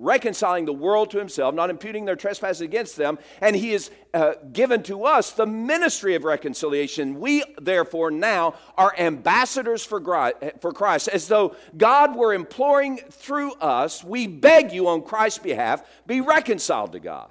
reconciling 0.00 0.64
the 0.64 0.72
world 0.72 1.10
to 1.10 1.18
himself, 1.18 1.54
not 1.54 1.70
imputing 1.70 2.06
their 2.06 2.16
trespasses 2.16 2.62
against 2.62 2.96
them, 2.96 3.18
and 3.40 3.54
he 3.54 3.72
has 3.72 3.90
uh, 4.14 4.32
given 4.52 4.82
to 4.82 5.04
us 5.04 5.32
the 5.32 5.46
ministry 5.46 6.14
of 6.14 6.24
reconciliation. 6.24 7.20
We, 7.20 7.44
therefore, 7.60 8.10
now 8.10 8.54
are 8.76 8.94
ambassadors 8.98 9.84
for 9.84 10.00
Christ, 10.00 11.08
as 11.08 11.28
though 11.28 11.54
God 11.76 12.16
were 12.16 12.32
imploring 12.32 12.96
through 13.10 13.52
us, 13.54 14.02
we 14.02 14.26
beg 14.26 14.72
you 14.72 14.88
on 14.88 15.02
Christ's 15.02 15.38
behalf, 15.38 15.84
be 16.06 16.20
reconciled 16.20 16.92
to 16.92 17.00
God. 17.00 17.30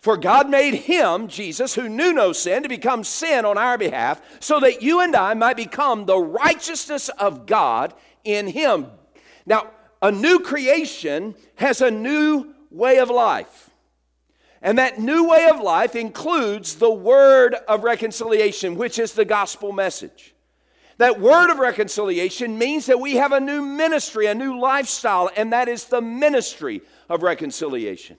For 0.00 0.16
God 0.16 0.48
made 0.48 0.74
him, 0.74 1.26
Jesus, 1.26 1.74
who 1.74 1.88
knew 1.88 2.12
no 2.12 2.32
sin, 2.32 2.62
to 2.62 2.68
become 2.68 3.02
sin 3.02 3.44
on 3.44 3.58
our 3.58 3.76
behalf, 3.76 4.20
so 4.40 4.60
that 4.60 4.80
you 4.80 5.00
and 5.00 5.14
I 5.16 5.34
might 5.34 5.56
become 5.56 6.06
the 6.06 6.18
righteousness 6.18 7.08
of 7.08 7.46
God 7.46 7.94
in 8.22 8.46
him. 8.46 8.86
Now, 9.44 9.70
a 10.00 10.12
new 10.12 10.40
creation 10.40 11.34
has 11.56 11.80
a 11.80 11.90
new 11.90 12.54
way 12.70 12.98
of 12.98 13.10
life. 13.10 13.70
And 14.60 14.78
that 14.78 14.98
new 14.98 15.28
way 15.28 15.48
of 15.48 15.60
life 15.60 15.94
includes 15.94 16.76
the 16.76 16.90
word 16.90 17.54
of 17.54 17.84
reconciliation, 17.84 18.74
which 18.74 18.98
is 18.98 19.12
the 19.12 19.24
gospel 19.24 19.72
message. 19.72 20.34
That 20.98 21.20
word 21.20 21.50
of 21.50 21.60
reconciliation 21.60 22.58
means 22.58 22.86
that 22.86 22.98
we 22.98 23.16
have 23.16 23.30
a 23.30 23.38
new 23.38 23.62
ministry, 23.62 24.26
a 24.26 24.34
new 24.34 24.58
lifestyle, 24.58 25.30
and 25.36 25.52
that 25.52 25.68
is 25.68 25.84
the 25.84 26.02
ministry 26.02 26.82
of 27.08 27.22
reconciliation. 27.22 28.18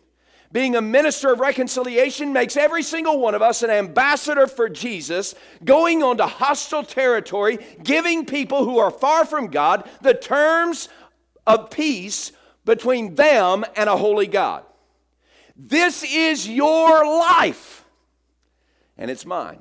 Being 0.52 0.76
a 0.76 0.82
minister 0.82 1.32
of 1.32 1.42
reconciliation 1.42 2.34
makes 2.34 2.58
every 2.58 2.82
single 2.82 3.20
one 3.20 3.36
of 3.36 3.42
us 3.42 3.62
an 3.62 3.70
ambassador 3.70 4.48
for 4.48 4.68
Jesus, 4.68 5.36
going 5.64 6.02
onto 6.02 6.24
hostile 6.24 6.84
territory, 6.84 7.60
giving 7.84 8.26
people 8.26 8.64
who 8.64 8.80
are 8.80 8.90
far 8.90 9.26
from 9.26 9.48
God 9.48 9.88
the 10.02 10.16
terms 10.16 10.90
of 11.50 11.72
peace 11.72 12.32
between 12.64 13.16
them 13.16 13.66
and 13.76 13.90
a 13.90 13.98
holy 13.98 14.28
God. 14.28 14.64
This 15.56 16.04
is 16.04 16.48
your 16.48 17.04
life, 17.06 17.84
and 18.98 19.10
it's 19.10 19.26
mine. 19.26 19.60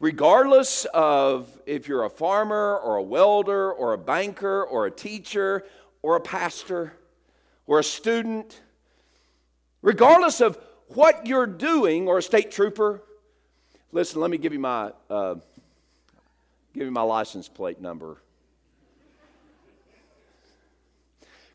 Regardless 0.00 0.84
of 0.92 1.48
if 1.64 1.86
you're 1.86 2.02
a 2.02 2.10
farmer 2.10 2.76
or 2.76 2.96
a 2.96 3.02
welder 3.02 3.72
or 3.72 3.92
a 3.92 3.98
banker 3.98 4.64
or 4.64 4.86
a 4.86 4.90
teacher 4.90 5.64
or 6.02 6.16
a 6.16 6.20
pastor 6.20 6.92
or 7.68 7.78
a 7.78 7.84
student, 7.84 8.60
regardless 9.80 10.40
of 10.40 10.58
what 10.88 11.28
you're 11.28 11.46
doing 11.46 12.08
or 12.08 12.18
a 12.18 12.22
state 12.22 12.50
trooper, 12.50 13.00
listen, 13.92 14.20
let 14.20 14.30
me 14.30 14.38
give 14.38 14.52
you 14.52 14.58
my, 14.58 14.90
uh, 15.08 15.36
give 16.74 16.82
you 16.84 16.90
my 16.90 17.02
license 17.02 17.48
plate 17.48 17.80
number 17.80 18.18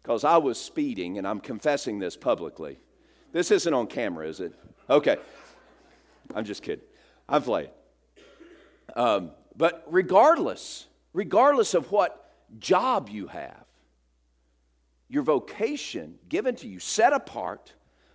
because 0.08 0.24
I 0.24 0.38
was 0.38 0.58
speeding, 0.58 1.18
and 1.18 1.28
I'm 1.28 1.42
confessing 1.42 2.00
this 2.00 2.16
publicly. 2.16 2.80
This 3.34 3.52
isn't 3.52 3.74
on 3.74 3.88
camera, 3.88 4.26
is 4.26 4.40
it? 4.40 4.54
Okay. 4.90 5.18
I'm 6.34 6.46
just 6.46 6.64
kidding. 6.64 6.86
I'm 7.28 7.42
playing. 7.42 7.72
Um, 8.96 9.32
but 9.58 9.84
regardless, 9.86 10.86
regardless 11.12 11.74
of 11.74 11.92
what 11.92 12.34
job 12.58 13.10
you 13.10 13.28
have, 13.28 13.66
your 15.10 15.24
vocation 15.24 16.20
given 16.30 16.56
to 16.56 16.70
you, 16.70 16.80
set 16.80 17.12
apart 17.12 17.74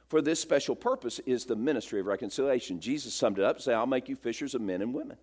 for 0.09 0.22
this 0.22 0.40
special 0.40 0.74
purpose, 0.74 1.18
is 1.26 1.44
the 1.44 1.57
ministry 1.57 2.00
of 2.00 2.07
reconciliation. 2.07 2.81
Jesus 2.81 3.12
summed 3.12 3.38
it 3.38 3.44
up 3.44 3.61
said, 3.61 3.74
I'll 3.74 3.87
make 3.87 4.09
you 4.09 4.16
fishers 4.16 4.55
of 4.55 4.62
men 4.62 4.81
and 4.81 4.94
women. 4.94 5.18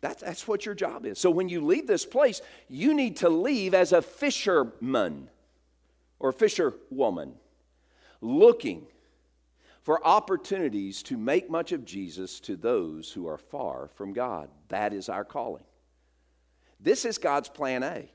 That's, 0.00 0.22
that's 0.22 0.48
what 0.48 0.64
your 0.64 0.74
job 0.74 1.04
is. 1.04 1.18
So 1.18 1.30
when 1.30 1.48
you 1.48 1.60
leave 1.60 1.86
this 1.86 2.06
place, 2.06 2.40
you 2.68 2.94
need 2.94 3.18
to 3.18 3.28
leave 3.28 3.74
as 3.74 3.92
a 3.92 4.00
fisherman 4.00 5.28
or 6.18 6.32
fisherwoman, 6.32 7.34
looking 8.20 8.86
for 9.82 10.06
opportunities 10.06 11.02
to 11.02 11.16
make 11.16 11.50
much 11.50 11.72
of 11.72 11.84
Jesus 11.84 12.40
to 12.40 12.56
those 12.56 13.10
who 13.10 13.26
are 13.26 13.38
far 13.38 13.88
from 13.94 14.12
God. 14.12 14.48
That 14.68 14.92
is 14.92 15.08
our 15.08 15.24
calling. 15.24 15.64
This 16.78 17.04
is 17.04 17.18
God's 17.18 17.48
plan 17.48 17.82
A. 17.82 18.10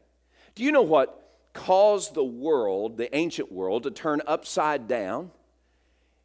Do 0.56 0.64
you 0.64 0.72
know 0.72 0.82
what 0.82 1.22
caused 1.54 2.14
the 2.14 2.24
world, 2.24 2.98
the 2.98 3.14
ancient 3.16 3.52
world, 3.52 3.84
to 3.84 3.92
turn 3.92 4.22
upside 4.26 4.88
down? 4.88 5.32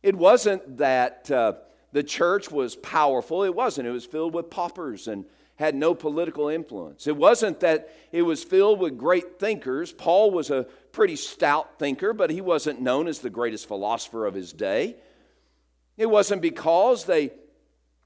It 0.03 0.15
wasn't 0.15 0.79
that 0.79 1.31
uh, 1.31 1.55
the 1.93 2.03
church 2.03 2.51
was 2.51 2.77
powerful, 2.77 3.43
it 3.43 3.55
wasn't. 3.55 3.89
It 3.89 3.93
was 3.93 4.07
filled 4.07 4.35
with 4.35 4.51
paupers 4.51 5.09
and 5.09 5.25
had 5.61 5.75
no 5.75 5.95
political 5.95 6.49
influence. 6.49 7.07
It 7.07 7.19
wasn't 7.19 7.61
that 7.61 7.95
it 8.13 8.23
was 8.23 8.43
filled 8.43 8.81
with 8.81 8.97
great 8.97 9.39
thinkers. 9.39 9.93
Paul 9.93 10.31
was 10.31 10.49
a 10.49 10.63
pretty 10.91 11.17
stout 11.17 11.79
thinker, 11.79 12.15
but 12.15 12.31
he 12.31 12.41
wasn't 12.41 12.81
known 12.81 13.07
as 13.07 13.19
the 13.19 13.29
greatest 13.29 13.69
philosopher 13.69 14.25
of 14.25 14.33
his 14.33 14.55
day. 14.55 14.97
It 15.99 16.07
wasn't 16.07 16.41
because 16.41 17.05
they 17.05 17.33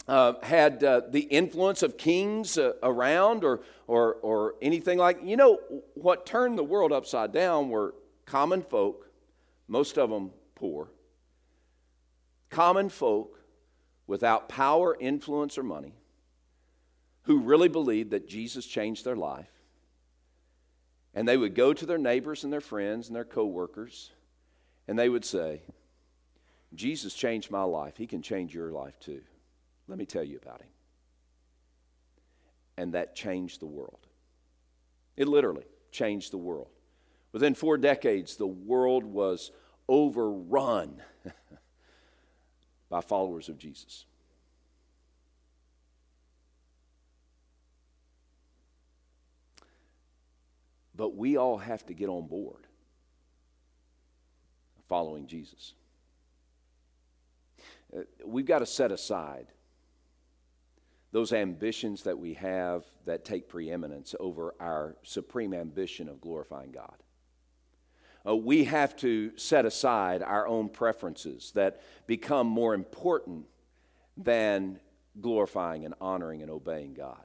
uh, 0.09 0.33
had 0.43 0.83
uh, 0.83 1.03
the 1.09 1.21
influence 1.21 1.85
of 1.85 1.97
kings 1.97 2.59
uh, 2.59 2.73
around 2.83 3.45
or, 3.45 3.61
or, 3.87 4.15
or 4.15 4.57
anything 4.61 4.99
like 4.99 5.21
you 5.23 5.37
know 5.37 5.61
what 5.95 6.27
turned 6.27 6.59
the 6.59 6.65
world 6.65 6.93
upside 6.93 7.33
down 7.33 7.71
were 7.71 7.95
common 8.27 8.61
folk 8.61 9.09
most 9.67 9.97
of 9.97 10.11
them 10.11 10.31
poor 10.57 10.91
common 12.51 12.91
folk 12.91 13.41
without 14.07 14.47
power 14.51 14.95
influence 15.01 15.57
or 15.57 15.63
money 15.63 15.95
who 17.25 17.39
really 17.39 17.69
believed 17.69 18.11
that 18.11 18.29
Jesus 18.29 18.67
changed 18.67 19.05
their 19.05 19.17
life. 19.17 19.51
And 21.15 21.29
they 21.29 21.37
would 21.37 21.55
go 21.55 21.73
to 21.73 21.87
their 21.87 21.99
neighbors 21.99 22.45
and 22.45 22.53
their 22.53 22.61
friends 22.61 23.07
and 23.07 23.17
their 23.17 23.25
coworkers, 23.25 24.11
and 24.89 24.99
they 24.99 25.09
would 25.09 25.25
say, 25.25 25.63
Jesus 26.75 27.15
changed 27.15 27.51
my 27.51 27.63
life. 27.63 27.97
He 27.97 28.07
can 28.07 28.21
change 28.21 28.55
your 28.55 28.73
life 28.73 28.99
too. 28.99 29.23
Let 29.87 29.99
me 29.99 30.07
tell 30.07 30.25
you 30.25 30.39
about 30.43 30.61
him. 30.61 30.69
And 32.77 32.95
that 32.95 33.15
changed 33.15 33.61
the 33.61 33.67
world. 33.67 34.07
It 35.17 35.29
literally 35.29 35.67
changed 35.93 36.33
the 36.33 36.39
world. 36.39 36.71
Within 37.33 37.55
four 37.55 37.79
decades, 37.79 38.37
the 38.37 38.47
world 38.47 39.05
was 39.05 39.53
overrun 39.89 41.01
by 42.91 43.01
followers 43.01 43.49
of 43.49 43.59
Jesus. 43.59 44.05
But 50.97 51.17
we 51.17 51.37
all 51.37 51.59
have 51.59 51.85
to 51.87 51.95
get 51.95 52.09
on 52.09 52.27
board 52.29 52.67
following 54.89 55.27
Jesus. 55.27 55.75
Uh, 57.95 58.03
we've 58.25 58.47
got 58.47 58.61
to 58.61 58.67
set 58.67 58.93
aside 58.93 59.47
those 61.13 61.33
ambitions 61.33 62.03
that 62.03 62.19
we 62.19 62.35
have 62.35 62.85
that 63.07 63.25
take 63.25 63.49
preeminence 63.49 64.15
over 64.19 64.55
our 64.59 64.97
supreme 65.03 65.55
ambition 65.55 66.09
of 66.09 66.21
glorifying 66.21 66.73
God. 66.73 66.97
Uh, 68.27 68.35
we 68.35 68.65
have 68.65 68.97
to 68.97 69.37
set 69.37 69.65
aside 69.65 70.23
our 70.23 70.47
own 70.47 70.69
preferences 70.69 71.53
that 71.55 71.83
become 72.07 72.47
more 72.47 72.75
important 72.75 73.47
than 74.17 74.81
glorifying 75.21 75.85
and 75.85 75.95
honoring 76.01 76.43
and 76.43 76.51
obeying 76.51 76.95
God. 76.95 77.25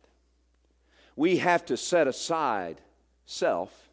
We 1.15 1.38
have 1.38 1.65
to 1.65 1.77
set 1.77 2.08
aside 2.08 2.82
self 3.30 3.89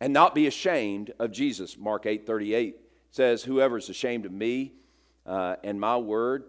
and 0.00 0.12
not 0.12 0.34
be 0.34 0.46
ashamed 0.46 1.12
of 1.18 1.32
Jesus. 1.32 1.76
Mark 1.76 2.06
8 2.06 2.26
38 2.26 2.76
says, 3.10 3.42
Whoever 3.42 3.78
is 3.78 3.88
ashamed 3.88 4.26
of 4.26 4.32
me 4.32 4.72
uh, 5.24 5.56
and 5.64 5.80
my 5.80 5.96
word 5.96 6.44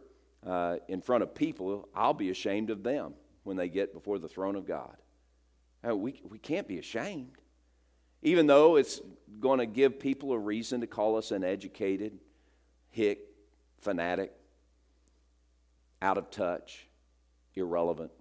uh, 0.46 0.78
in 0.88 1.02
front 1.02 1.24
of 1.24 1.34
people, 1.34 1.90
I'll 1.96 2.14
be 2.14 2.30
ashamed 2.30 2.70
of 2.70 2.84
them 2.84 3.14
when 3.44 3.58
they 3.58 3.70
get 3.70 3.94
before 3.94 4.20
the 4.20 4.28
throne 4.28 4.56
of 4.56 4.68
God. 4.68 4.96
Uh, 5.88 5.96
we, 5.96 6.22
we 6.30 6.38
can't 6.38 6.68
be 6.68 6.80
ashamed. 6.80 7.38
Even 8.22 8.48
though 8.48 8.76
it's 8.76 9.00
going 9.40 9.60
to 9.60 9.66
give 9.66 10.00
people 10.00 10.34
a 10.34 10.38
reason 10.38 10.82
to 10.82 10.88
call 10.88 11.18
us 11.18 11.32
uneducated, 11.32 12.20
hick, 12.90 13.20
fanatic, 13.80 14.32
out 16.02 16.18
of 16.18 16.30
touch, 16.30 16.88
irrelevant. 17.56 18.12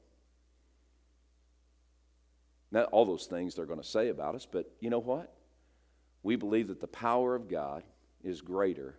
Now, 2.72 2.85
all 2.85 3.05
those 3.05 3.26
things 3.26 3.55
they're 3.55 3.66
going 3.66 3.81
to 3.81 3.87
say 3.87 4.09
about 4.09 4.35
us, 4.35 4.46
but 4.50 4.70
you 4.81 4.90
know 4.90 4.98
what? 4.98 5.33
We 6.22 6.37
believe 6.37 6.68
that 6.68 6.81
the 6.81 6.88
power 6.88 7.35
of 7.35 7.48
God 7.48 7.85
is 8.22 8.40
greater 8.40 8.98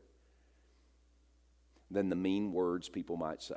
than 1.92 2.10
the 2.10 2.16
mean 2.16 2.54
words 2.54 2.90
people 2.90 3.18
might 3.18 3.42
say. 3.42 3.56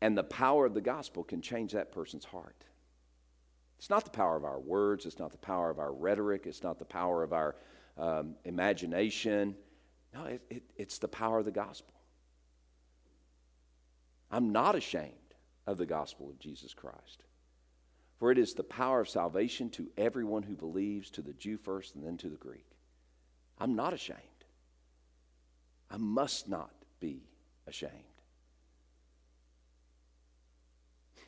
And 0.00 0.16
the 0.16 0.24
power 0.24 0.66
of 0.66 0.74
the 0.74 0.80
gospel 0.80 1.24
can 1.24 1.42
change 1.42 1.72
that 1.72 1.92
person's 1.92 2.24
heart. 2.24 2.64
It's 3.78 3.90
not 3.90 4.04
the 4.04 4.10
power 4.10 4.36
of 4.36 4.44
our 4.44 4.60
words, 4.60 5.06
it's 5.06 5.18
not 5.18 5.32
the 5.32 5.38
power 5.38 5.70
of 5.70 5.78
our 5.78 5.92
rhetoric, 5.92 6.46
it's 6.46 6.62
not 6.62 6.78
the 6.78 6.84
power 6.84 7.22
of 7.22 7.32
our 7.32 7.56
um, 7.98 8.36
imagination. 8.44 9.56
No, 10.14 10.24
it, 10.24 10.42
it, 10.50 10.62
it's 10.76 10.98
the 10.98 11.08
power 11.08 11.38
of 11.38 11.44
the 11.44 11.50
gospel. 11.50 11.94
I'm 14.30 14.52
not 14.52 14.74
ashamed 14.74 15.14
of 15.66 15.78
the 15.78 15.86
gospel 15.86 16.30
of 16.30 16.38
Jesus 16.38 16.74
Christ. 16.74 17.24
For 18.20 18.30
it 18.30 18.36
is 18.36 18.52
the 18.52 18.62
power 18.62 19.00
of 19.00 19.08
salvation 19.08 19.70
to 19.70 19.88
everyone 19.96 20.42
who 20.42 20.54
believes, 20.54 21.08
to 21.12 21.22
the 21.22 21.32
Jew 21.32 21.56
first 21.56 21.94
and 21.94 22.04
then 22.04 22.18
to 22.18 22.28
the 22.28 22.36
Greek. 22.36 22.66
I'm 23.58 23.74
not 23.74 23.94
ashamed. 23.94 24.20
I 25.90 25.96
must 25.96 26.46
not 26.46 26.70
be 27.00 27.22
ashamed. 27.66 27.92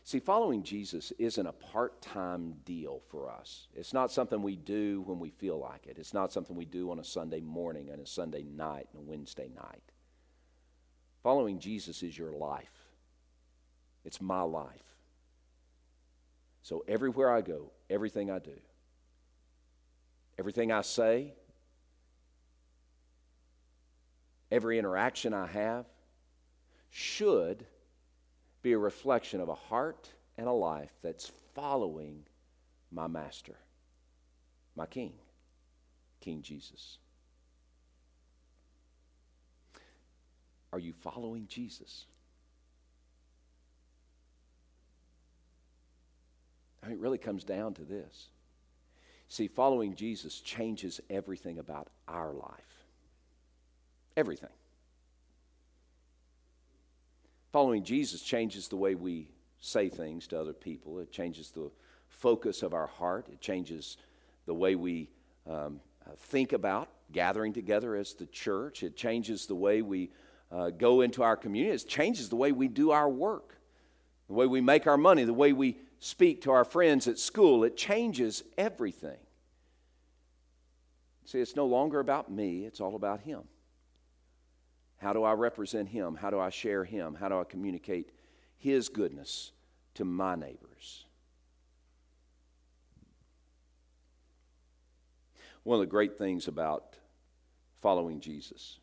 See, 0.05 0.21
following 0.21 0.63
Jesus 0.63 1.13
isn't 1.19 1.47
a 1.47 1.53
part 1.53 2.03
time 2.03 2.57
deal 2.67 3.01
for 3.09 3.31
us. 3.31 3.69
It's 3.75 3.95
not 3.95 4.13
something 4.13 4.43
we 4.43 4.57
do 4.57 5.01
when 5.07 5.19
we 5.19 5.31
feel 5.31 5.59
like 5.59 5.87
it. 5.87 5.97
It's 5.99 6.13
not 6.13 6.31
something 6.31 6.55
we 6.55 6.67
do 6.67 6.91
on 6.91 6.99
a 6.99 7.05
Sunday 7.05 7.41
morning 7.41 7.89
and 7.89 8.03
a 8.03 8.07
Sunday 8.07 8.43
night 8.43 8.89
and 8.93 9.01
a 9.01 9.11
Wednesday 9.11 9.49
night. 9.55 9.93
Following 11.23 11.59
Jesus 11.59 12.03
is 12.03 12.19
your 12.19 12.33
life, 12.33 12.91
it's 14.05 14.21
my 14.21 14.43
life. 14.43 14.92
So 16.63 16.85
everywhere 16.87 17.31
I 17.31 17.41
go, 17.41 17.71
everything 17.91 18.31
I 18.31 18.39
do, 18.39 18.59
everything 20.39 20.71
I 20.71 20.83
say, 20.83 21.35
every 24.51 24.79
interaction 24.79 25.35
I 25.35 25.47
have 25.47 25.87
should 26.91 27.67
be 28.63 28.73
a 28.73 28.79
reflection 28.79 29.41
of 29.41 29.49
a 29.49 29.55
heart 29.55 30.09
and 30.39 30.47
a 30.47 30.53
life 30.53 30.93
that's 31.03 31.33
following 31.55 32.25
my 32.93 33.09
master, 33.09 33.57
my 34.77 34.87
king, 34.87 35.15
King 36.21 36.43
Jesus. 36.43 36.99
Are 40.73 40.79
you 40.79 40.93
following 40.93 41.47
Jesus? 41.49 42.07
I 46.83 46.87
mean, 46.87 46.97
it 46.97 47.01
really 47.01 47.19
comes 47.19 47.45
down 47.45 47.75
to 47.75 47.83
this. 47.83 48.29
See, 49.29 49.49
following 49.49 49.95
Jesus 49.95 50.41
changes 50.41 51.01
everything 51.09 51.59
about 51.59 51.89
our 52.09 52.33
life. 52.33 52.87
Everything. 54.17 54.51
Following 57.53 57.85
Jesus 57.85 58.23
changes 58.23 58.69
the 58.69 58.77
way 58.77 58.95
we 58.95 59.29
say 59.61 59.89
things 59.89 60.27
to 60.29 60.41
other 60.41 60.53
people, 60.53 60.99
it 60.99 61.13
changes 61.13 61.51
the 61.51 61.71
focus 62.09 62.63
of 62.63 62.75
our 62.75 62.87
heart, 62.87 63.29
it 63.31 63.41
changes 63.41 63.97
the 64.47 64.55
way 64.55 64.75
we 64.75 65.09
um, 65.49 65.81
think 66.17 66.53
about 66.53 66.89
gathering 67.13 67.53
together 67.53 67.95
as 67.95 68.15
the 68.15 68.27
church, 68.27 68.83
it 68.83 68.97
changes 68.97 69.47
the 69.47 69.55
way 69.55 69.83
we 69.83 70.11
uh, 70.51 70.71
go 70.71 71.03
into 71.03 71.23
our 71.23 71.37
community, 71.37 71.75
it 71.75 71.89
changes 71.89 72.29
the 72.29 72.37
way 72.37 72.53
we 72.53 72.69
do 72.69 72.91
our 72.91 73.09
work, 73.09 73.57
the 74.27 74.35
way 74.35 74.47
we 74.47 74.61
make 74.61 74.87
our 74.87 74.97
money, 74.97 75.25
the 75.25 75.33
way 75.33 75.53
we 75.53 75.79
speak 76.03 76.43
to 76.43 76.51
our 76.51 76.65
friends 76.65 77.07
at 77.07 77.17
school. 77.17 77.63
It 77.63 77.77
changes 77.77 78.43
everything. 78.59 79.19
See, 81.27 81.39
it's 81.39 81.55
no 81.55 81.65
longer 81.65 82.01
about 82.01 82.29
me, 82.29 82.65
it's 82.65 82.81
all 82.81 82.97
about 82.97 83.21
Him. 83.21 83.43
How 84.99 85.13
do 85.13 85.23
I 85.23 85.33
represent 85.35 85.89
Him? 85.89 86.17
How 86.17 86.31
do 86.31 86.41
I 86.41 86.51
share 86.51 86.85
Him? 86.85 87.15
How 87.15 87.29
do 87.29 87.39
I 87.39 87.45
communicate 87.45 88.11
His 88.59 88.89
goodness 88.89 89.53
to 89.95 90.05
my 90.05 90.35
neighbors? 90.35 91.05
One 95.63 95.77
of 95.77 95.81
the 95.83 95.91
great 95.91 96.19
things 96.19 96.49
about 96.49 96.97
following 97.81 98.19
Jesus 98.19 98.81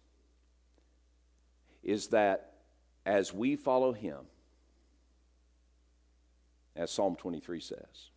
is 1.84 2.08
that 2.08 2.54
as 3.06 3.34
we 3.34 3.58
follow 3.58 3.92
Him, 3.92 4.20
as 6.80 6.90
Psalm 6.90 7.18
23 7.18 7.60
says. 7.60 8.10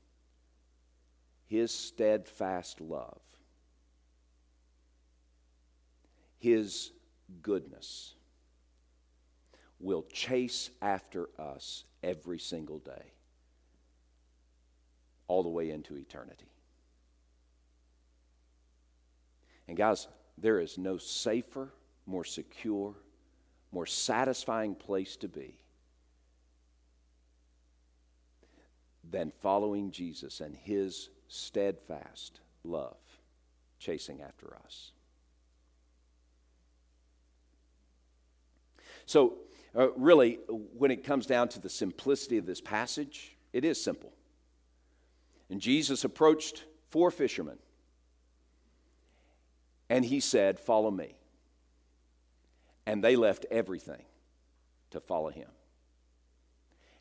His 1.47 1.73
steadfast 1.73 2.81
love, 2.81 3.21
His 6.39 6.93
goodness 7.43 8.15
will 9.81 10.05
chase 10.13 10.71
after 10.81 11.29
us 11.39 11.85
every 12.03 12.39
single 12.39 12.79
day, 12.79 13.13
all 15.27 15.43
the 15.43 15.49
way 15.49 15.71
into 15.71 15.97
eternity. 15.97 16.51
And, 19.67 19.77
guys, 19.77 20.07
there 20.39 20.61
is 20.61 20.79
no 20.79 20.99
safer, 20.99 21.75
more 22.07 22.25
secure, 22.25 22.95
more 23.73 23.87
satisfying 23.87 24.75
place 24.77 25.17
to 25.17 25.29
be 25.29 25.57
than 29.13 29.31
following 29.41 29.93
Jesus 29.93 30.41
and 30.41 30.57
his 30.57 31.11
steadfast 31.29 32.41
love 32.65 32.97
chasing 33.79 34.23
after 34.23 34.57
us. 34.65 34.93
So, 39.07 39.35
uh, 39.77 39.91
really, 39.93 40.39
when 40.49 40.91
it 40.91 41.05
comes 41.05 41.27
down 41.27 41.49
to 41.49 41.61
the 41.61 41.69
simplicity 41.69 42.39
of 42.39 42.47
this 42.47 42.61
passage, 42.61 43.37
it 43.53 43.65
is 43.65 43.83
simple. 43.83 44.13
And 45.51 45.61
Jesus 45.61 46.05
approached 46.05 46.65
four 46.91 47.11
fishermen 47.11 47.59
and 49.91 50.05
he 50.05 50.21
said, 50.21 50.59
Follow 50.59 50.91
me. 50.91 51.17
And 52.87 53.05
they 53.05 53.17
left 53.17 53.45
everything 53.51 54.03
to 54.91 55.01
follow 55.01 55.29
him. 55.29 55.49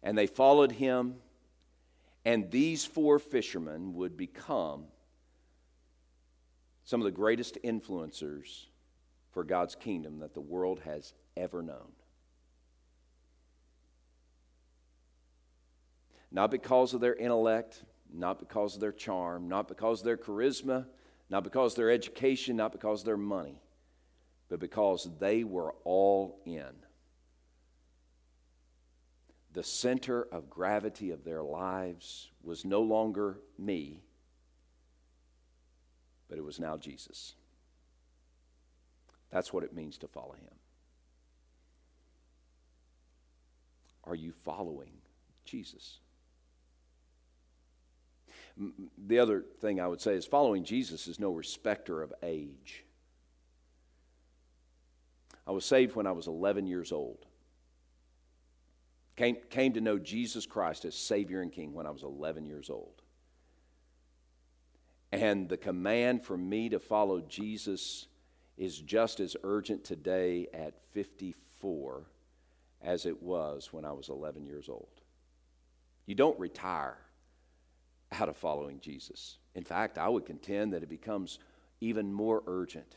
And 0.04 0.18
they 0.18 0.28
followed 0.28 0.74
him 0.74 1.16
and 2.26 2.52
these 2.52 2.86
four 2.86 3.20
fishermen 3.20 3.94
would 3.94 4.16
become 4.16 4.86
some 6.84 7.02
of 7.02 7.06
the 7.06 7.12
greatest 7.12 7.58
influencers 7.64 8.66
for 9.32 9.44
God's 9.44 9.76
kingdom 9.76 10.20
that 10.20 10.34
the 10.34 10.42
world 10.42 10.82
has 10.82 11.14
ever 11.36 11.62
known. 11.62 11.94
Not 16.32 16.52
because 16.52 16.94
of 16.94 17.02
their 17.02 17.16
intellect, 17.16 17.84
not 18.14 18.40
because 18.40 18.76
of 18.76 18.82
their 18.82 18.92
charm, 18.92 19.48
not 19.48 19.68
because 19.68 20.00
of 20.02 20.06
their 20.06 20.18
charisma, 20.18 20.86
not 21.30 21.44
because 21.44 21.74
of 21.74 21.78
their 21.78 21.92
education, 21.92 22.56
not 22.56 22.72
because 22.72 23.02
of 23.02 23.06
their 23.06 23.18
money, 23.18 23.62
but 24.50 24.60
because 24.60 25.10
they 25.20 25.44
were 25.44 25.74
all 25.84 26.42
in 26.46 26.72
the 29.54 29.64
center 29.64 30.24
of 30.32 30.50
gravity 30.50 31.12
of 31.12 31.24
their 31.24 31.44
lives 31.44 32.30
was 32.42 32.64
no 32.64 32.82
longer 32.82 33.40
me, 33.58 34.04
but 36.30 36.38
it 36.38 36.44
was 36.44 36.60
now 36.60 36.78
Jesus. 36.78 37.36
That's 39.30 39.52
what 39.52 39.64
it 39.64 39.74
means 39.74 39.98
to 40.00 40.08
follow 40.08 40.34
him. 40.34 40.54
Are 44.06 44.16
you 44.16 44.32
following 44.44 44.94
Jesus? 45.46 46.00
The 49.08 49.20
other 49.20 49.44
thing 49.60 49.80
I 49.80 49.88
would 49.88 50.02
say 50.02 50.14
is 50.14 50.26
following 50.26 50.64
Jesus 50.64 51.08
is 51.08 51.20
no 51.20 51.32
respecter 51.32 52.02
of 52.02 52.14
age. 52.24 52.84
I 55.48 55.52
was 55.52 55.66
saved 55.66 55.96
when 55.96 56.08
I 56.08 56.12
was 56.12 56.28
11 56.28 56.68
years 56.68 56.92
old. 56.92 57.26
Came, 59.22 59.38
came 59.52 59.74
to 59.74 59.82
know 59.82 60.00
Jesus 60.00 60.48
Christ 60.48 60.84
as 60.84 60.96
Savior 60.96 61.44
and 61.44 61.52
King 61.52 61.76
when 61.76 61.86
I 61.86 61.92
was 61.92 62.02
11 62.02 62.48
years 62.48 62.72
old. 62.72 63.04
And 65.12 65.48
the 65.48 65.58
command 65.58 66.24
for 66.24 66.36
me 66.36 66.70
to 66.70 66.80
follow 66.80 67.22
Jesus 67.22 68.08
is 68.58 68.80
just 68.80 69.20
as 69.20 69.38
urgent 69.44 69.84
today 69.84 70.48
at 70.56 70.74
54 70.94 72.08
as 72.82 73.06
it 73.06 73.22
was 73.22 73.72
when 73.72 73.86
I 73.86 73.92
was 73.92 74.10
11 74.10 74.48
years 74.48 74.68
old. 74.68 74.90
You 76.08 76.16
don't 76.16 76.40
retire 76.40 76.98
out 78.14 78.28
of 78.28 78.38
following 78.38 78.80
Jesus. 78.80 79.38
In 79.54 79.64
fact, 79.64 80.00
I 80.00 80.10
would 80.10 80.26
contend 80.26 80.74
that 80.74 80.82
it 80.82 80.90
becomes 80.90 81.38
even 81.80 82.12
more 82.12 82.42
urgent 82.48 82.96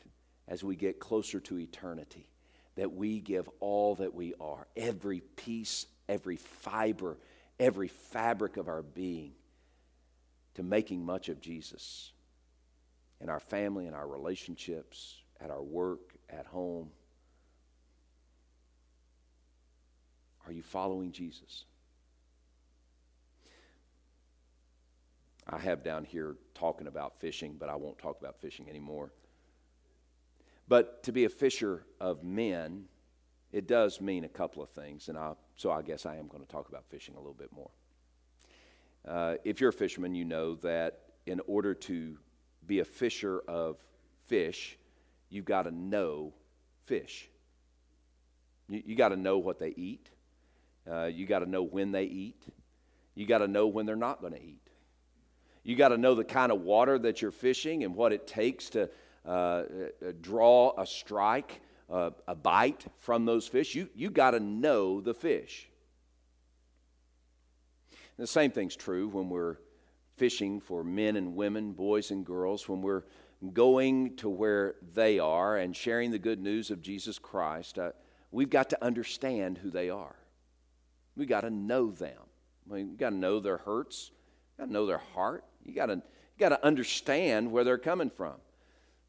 as 0.48 0.64
we 0.64 0.74
get 0.74 1.00
closer 1.00 1.38
to 1.40 1.58
eternity 1.58 2.28
that 2.76 2.92
we 2.92 3.20
give 3.20 3.48
all 3.60 3.94
that 3.96 4.14
we 4.14 4.34
are, 4.40 4.66
every 4.76 5.20
piece, 5.20 5.86
every 6.08 6.36
fiber, 6.36 7.16
every 7.58 7.88
fabric 7.88 8.56
of 8.56 8.68
our 8.68 8.82
being, 8.82 9.32
to 10.54 10.62
making 10.62 11.04
much 11.04 11.28
of 11.28 11.40
Jesus 11.40 12.12
in 13.20 13.28
our 13.28 13.40
family, 13.40 13.86
in 13.86 13.94
our 13.94 14.06
relationships, 14.06 15.22
at 15.40 15.50
our 15.50 15.62
work, 15.62 16.14
at 16.28 16.46
home. 16.46 16.90
Are 20.46 20.52
you 20.52 20.62
following 20.62 21.10
Jesus? 21.12 21.64
I 25.46 25.58
have 25.58 25.82
down 25.82 26.04
here 26.04 26.36
talking 26.54 26.86
about 26.86 27.20
fishing, 27.20 27.56
but 27.58 27.68
I 27.68 27.76
won't 27.76 27.98
talk 27.98 28.18
about 28.20 28.40
fishing 28.40 28.68
anymore. 28.68 29.12
But 30.66 31.02
to 31.04 31.12
be 31.12 31.24
a 31.24 31.28
fisher 31.28 31.84
of 32.00 32.24
men, 32.24 32.84
it 33.54 33.68
does 33.68 34.00
mean 34.00 34.24
a 34.24 34.28
couple 34.28 34.64
of 34.64 34.68
things, 34.68 35.08
and 35.08 35.16
I, 35.16 35.34
so 35.54 35.70
I 35.70 35.80
guess 35.82 36.06
I 36.06 36.16
am 36.16 36.26
going 36.26 36.42
to 36.42 36.48
talk 36.50 36.68
about 36.68 36.84
fishing 36.88 37.14
a 37.14 37.18
little 37.18 37.34
bit 37.34 37.52
more. 37.52 37.70
Uh, 39.06 39.36
if 39.44 39.60
you're 39.60 39.70
a 39.70 39.72
fisherman, 39.72 40.12
you 40.16 40.24
know 40.24 40.56
that 40.56 40.98
in 41.26 41.40
order 41.46 41.72
to 41.72 42.18
be 42.66 42.80
a 42.80 42.84
fisher 42.84 43.42
of 43.46 43.76
fish, 44.26 44.76
you've 45.30 45.44
got 45.44 45.62
to 45.62 45.70
know 45.70 46.34
fish. 46.86 47.30
You, 48.68 48.82
you 48.84 48.96
got 48.96 49.10
to 49.10 49.16
know 49.16 49.38
what 49.38 49.60
they 49.60 49.72
eat. 49.76 50.10
Uh, 50.90 51.04
you 51.04 51.24
got 51.24 51.38
to 51.38 51.46
know 51.46 51.62
when 51.62 51.92
they 51.92 52.04
eat. 52.04 52.42
You 53.14 53.24
got 53.24 53.38
to 53.38 53.46
know 53.46 53.68
when 53.68 53.86
they're 53.86 53.94
not 53.94 54.20
going 54.20 54.32
to 54.32 54.42
eat. 54.42 54.68
You 55.62 55.76
got 55.76 55.90
to 55.90 55.96
know 55.96 56.16
the 56.16 56.24
kind 56.24 56.50
of 56.50 56.62
water 56.62 56.98
that 56.98 57.22
you're 57.22 57.30
fishing 57.30 57.84
and 57.84 57.94
what 57.94 58.12
it 58.12 58.26
takes 58.26 58.70
to 58.70 58.90
uh, 59.24 59.28
uh 59.28 59.62
draw 60.20 60.72
a 60.76 60.84
strike, 60.84 61.60
a 61.94 62.34
bite 62.34 62.86
from 62.98 63.24
those 63.24 63.46
fish. 63.46 63.74
You, 63.74 63.88
you 63.94 64.10
got 64.10 64.32
to 64.32 64.40
know 64.40 65.00
the 65.00 65.14
fish. 65.14 65.68
And 68.16 68.22
the 68.22 68.28
same 68.28 68.50
thing's 68.50 68.76
true 68.76 69.08
when 69.08 69.28
we're 69.28 69.56
fishing 70.16 70.60
for 70.60 70.84
men 70.84 71.16
and 71.16 71.34
women, 71.34 71.72
boys 71.72 72.10
and 72.10 72.24
girls, 72.24 72.68
when 72.68 72.82
we're 72.82 73.04
going 73.52 74.16
to 74.16 74.28
where 74.28 74.76
they 74.94 75.18
are 75.18 75.56
and 75.56 75.76
sharing 75.76 76.10
the 76.10 76.18
good 76.18 76.40
news 76.40 76.70
of 76.70 76.82
Jesus 76.82 77.18
Christ. 77.18 77.78
Uh, 77.78 77.90
we've 78.30 78.50
got 78.50 78.70
to 78.70 78.84
understand 78.84 79.58
who 79.58 79.70
they 79.70 79.90
are. 79.90 80.16
We've 81.16 81.28
got 81.28 81.42
to 81.42 81.50
know 81.50 81.90
them. 81.90 82.18
We've 82.66 82.96
got 82.96 83.10
to 83.10 83.16
know 83.16 83.40
their 83.40 83.58
hurts, 83.58 84.10
got 84.58 84.66
to 84.66 84.72
know 84.72 84.86
their 84.86 84.98
heart. 84.98 85.44
You 85.64 85.74
got 85.74 85.86
to, 85.86 85.94
you 85.94 86.38
got 86.38 86.48
to 86.50 86.64
understand 86.64 87.52
where 87.52 87.64
they're 87.64 87.78
coming 87.78 88.10
from. 88.10 88.34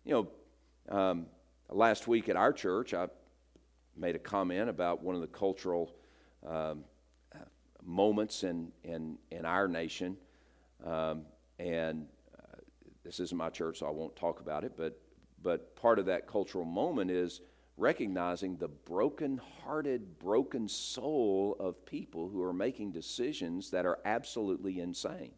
You 0.03 0.27
know, 0.89 0.97
um, 0.97 1.25
last 1.69 2.07
week 2.07 2.29
at 2.29 2.35
our 2.35 2.53
church, 2.53 2.93
I 2.93 3.07
made 3.97 4.15
a 4.15 4.19
comment 4.19 4.69
about 4.69 5.01
one 5.01 5.15
of 5.15 5.21
the 5.21 5.27
cultural 5.27 5.95
um, 6.47 6.83
moments 7.83 8.43
in, 8.43 8.71
in, 8.83 9.17
in 9.31 9.45
our 9.45 9.67
nation. 9.67 10.17
Um, 10.85 11.23
and 11.59 12.07
uh, 12.37 12.57
this 13.03 13.19
isn't 13.19 13.37
my 13.37 13.49
church, 13.49 13.79
so 13.79 13.87
I 13.87 13.91
won't 13.91 14.15
talk 14.15 14.39
about 14.39 14.63
it, 14.63 14.73
but, 14.75 14.99
but 15.41 15.75
part 15.75 15.99
of 15.99 16.05
that 16.07 16.27
cultural 16.27 16.65
moment 16.65 17.11
is 17.11 17.41
recognizing 17.77 18.57
the 18.57 18.67
broken 18.67 19.39
hearted, 19.63 20.17
broken 20.19 20.67
soul 20.67 21.55
of 21.59 21.85
people 21.85 22.29
who 22.29 22.41
are 22.41 22.53
making 22.53 22.91
decisions 22.91 23.69
that 23.71 23.85
are 23.85 23.99
absolutely 24.05 24.79
insane. 24.79 25.33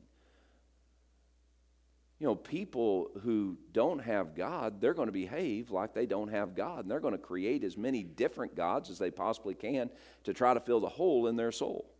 You 2.19 2.25
know, 2.25 2.35
people 2.35 3.11
who 3.21 3.57
don't 3.73 3.99
have 3.99 4.33
God, 4.33 4.81
they're 4.81 4.95
going 4.95 5.07
to 5.07 5.11
behave 5.11 5.69
like 5.69 5.93
they 5.93 6.07
don't 6.07 6.29
have 6.29 6.55
God, 6.55 6.79
and 6.79 6.89
they're 6.89 6.99
going 6.99 7.13
to 7.13 7.19
create 7.19 7.63
as 7.63 7.77
many 7.77 8.03
different 8.03 8.55
gods 8.55 8.89
as 8.89 8.97
they 8.97 9.11
possibly 9.11 9.53
can 9.53 9.91
to 10.23 10.33
try 10.33 10.53
to 10.53 10.59
fill 10.59 10.79
the 10.79 10.89
hole 10.89 11.27
in 11.27 11.35
their 11.35 11.51
soul. 11.51 11.91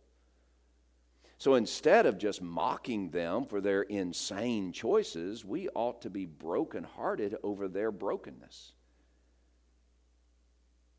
So 1.38 1.54
instead 1.54 2.04
of 2.04 2.18
just 2.18 2.42
mocking 2.42 3.10
them 3.10 3.46
for 3.46 3.60
their 3.60 3.82
insane 3.82 4.72
choices, 4.72 5.44
we 5.44 5.68
ought 5.68 6.02
to 6.02 6.10
be 6.10 6.26
brokenhearted 6.26 7.36
over 7.44 7.68
their 7.68 7.92
brokenness. 7.92 8.72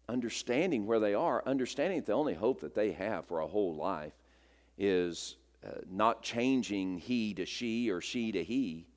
Understanding 0.08 0.86
where 0.86 1.02
they 1.02 1.14
are, 1.14 1.44
understanding 1.46 2.00
that 2.00 2.06
the 2.06 2.14
only 2.14 2.36
hope 2.36 2.62
that 2.62 2.74
they 2.74 2.94
have 2.94 3.26
for 3.26 3.42
a 3.42 3.48
whole 3.48 3.76
life 3.76 4.14
is 4.78 5.36
uh, 5.68 5.72
not 5.92 6.24
changing 6.24 7.00
he 7.00 7.34
to 7.34 7.46
she 7.46 7.90
or 7.90 8.00
she 8.00 8.32
to 8.32 8.42
he, 8.42 8.88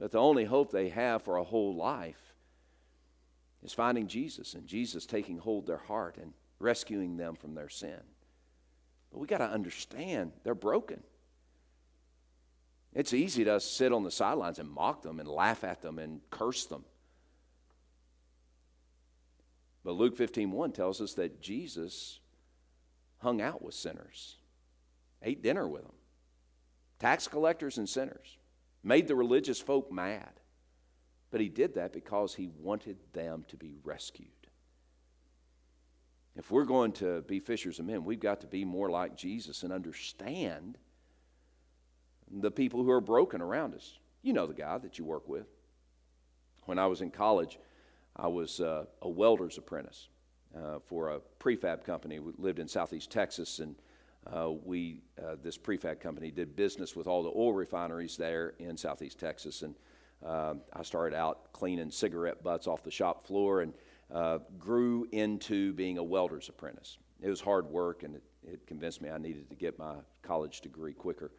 but 0.00 0.10
the 0.10 0.18
only 0.18 0.46
hope 0.46 0.72
they 0.72 0.88
have 0.88 1.22
for 1.22 1.36
a 1.36 1.44
whole 1.44 1.76
life 1.76 2.34
is 3.62 3.74
finding 3.74 4.08
Jesus 4.08 4.54
and 4.54 4.66
Jesus 4.66 5.04
taking 5.04 5.36
hold 5.36 5.66
their 5.66 5.76
heart 5.76 6.16
and 6.16 6.32
rescuing 6.58 7.18
them 7.18 7.36
from 7.36 7.54
their 7.54 7.68
sin. 7.68 8.00
But 9.12 9.18
we 9.18 9.26
got 9.26 9.38
to 9.38 9.44
understand 9.44 10.32
they're 10.42 10.54
broken. 10.54 11.02
It's 12.94 13.12
easy 13.12 13.44
to 13.44 13.60
sit 13.60 13.92
on 13.92 14.02
the 14.02 14.10
sidelines 14.10 14.58
and 14.58 14.70
mock 14.70 15.02
them 15.02 15.20
and 15.20 15.28
laugh 15.28 15.64
at 15.64 15.82
them 15.82 15.98
and 15.98 16.22
curse 16.30 16.64
them. 16.64 16.84
But 19.84 19.92
Luke 19.92 20.16
15:1 20.16 20.72
tells 20.72 21.00
us 21.02 21.12
that 21.14 21.42
Jesus 21.42 22.20
hung 23.18 23.42
out 23.42 23.60
with 23.60 23.74
sinners, 23.74 24.38
ate 25.22 25.42
dinner 25.42 25.68
with 25.68 25.82
them, 25.82 25.94
tax 26.98 27.28
collectors 27.28 27.76
and 27.76 27.88
sinners, 27.88 28.38
made 28.82 29.08
the 29.08 29.14
religious 29.14 29.60
folk 29.60 29.92
mad. 29.92 30.40
But 31.30 31.40
he 31.40 31.48
did 31.48 31.74
that 31.74 31.92
because 31.92 32.34
he 32.34 32.48
wanted 32.48 32.96
them 33.12 33.44
to 33.48 33.56
be 33.56 33.76
rescued. 33.84 34.28
If 36.36 36.50
we're 36.50 36.64
going 36.64 36.92
to 36.92 37.22
be 37.22 37.40
fishers 37.40 37.78
of 37.78 37.86
men, 37.86 38.04
we've 38.04 38.20
got 38.20 38.40
to 38.40 38.46
be 38.46 38.64
more 38.64 38.90
like 38.90 39.16
Jesus 39.16 39.62
and 39.62 39.72
understand 39.72 40.78
the 42.30 42.50
people 42.50 42.82
who 42.82 42.90
are 42.90 43.00
broken 43.00 43.40
around 43.40 43.74
us. 43.74 43.98
You 44.22 44.32
know 44.32 44.46
the 44.46 44.54
guy 44.54 44.78
that 44.78 44.98
you 44.98 45.04
work 45.04 45.28
with. 45.28 45.46
When 46.66 46.78
I 46.78 46.86
was 46.86 47.00
in 47.00 47.10
college, 47.10 47.58
I 48.16 48.28
was 48.28 48.60
uh, 48.60 48.84
a 49.02 49.08
welder's 49.08 49.58
apprentice 49.58 50.08
uh, 50.56 50.78
for 50.86 51.10
a 51.10 51.20
prefab 51.38 51.84
company. 51.84 52.18
We 52.18 52.32
lived 52.38 52.58
in 52.58 52.68
southeast 52.68 53.10
Texas, 53.10 53.58
and 53.58 53.76
uh, 54.26 54.50
we 54.50 55.00
uh, 55.22 55.36
this 55.42 55.56
prefab 55.56 56.00
company 56.00 56.30
did 56.30 56.54
business 56.54 56.94
with 56.94 57.06
all 57.06 57.22
the 57.22 57.30
oil 57.30 57.52
refineries 57.52 58.16
there 58.16 58.54
in 58.58 58.76
southeast 58.76 59.18
Texas. 59.18 59.62
And 59.62 59.74
um, 60.24 60.60
I 60.72 60.82
started 60.82 61.16
out 61.16 61.52
cleaning 61.52 61.90
cigarette 61.90 62.42
butts 62.42 62.66
off 62.66 62.82
the 62.82 62.90
shop 62.90 63.26
floor 63.26 63.62
and 63.62 63.72
uh, 64.12 64.38
grew 64.58 65.06
into 65.12 65.72
being 65.72 65.98
a 65.98 66.02
welder's 66.02 66.48
apprentice. 66.48 66.98
It 67.22 67.28
was 67.28 67.40
hard 67.40 67.66
work, 67.66 68.02
and 68.02 68.16
it, 68.16 68.22
it 68.44 68.66
convinced 68.66 69.00
me 69.00 69.10
I 69.10 69.18
needed 69.18 69.48
to 69.50 69.56
get 69.56 69.78
my 69.78 69.94
college 70.22 70.60
degree 70.60 70.92
quicker 70.92 71.30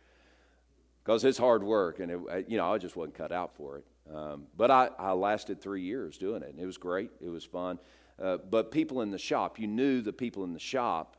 because 1.04 1.24
it's 1.24 1.38
hard 1.38 1.64
work, 1.64 2.00
and 2.00 2.12
it, 2.12 2.46
you 2.48 2.58
know 2.58 2.72
I 2.72 2.78
just 2.78 2.96
wasn't 2.96 3.16
cut 3.16 3.32
out 3.32 3.56
for 3.56 3.78
it. 3.78 3.86
Um, 4.14 4.46
but 4.58 4.72
I, 4.72 4.90
I 4.98 5.12
lasted 5.12 5.62
three 5.62 5.84
years 5.84 6.18
doing 6.18 6.42
it, 6.42 6.50
and 6.50 6.60
it 6.60 6.66
was 6.66 6.78
great. 6.78 7.12
It 7.22 7.30
was 7.30 7.46
fun. 7.46 7.80
Uh, 8.22 8.38
but 8.38 8.72
people 8.72 9.02
in 9.02 9.12
the 9.12 9.18
shop, 9.18 9.60
you 9.60 9.68
knew 9.68 10.02
the 10.02 10.14
people 10.14 10.44
in 10.44 10.54
the 10.54 10.60
shop 10.60 11.18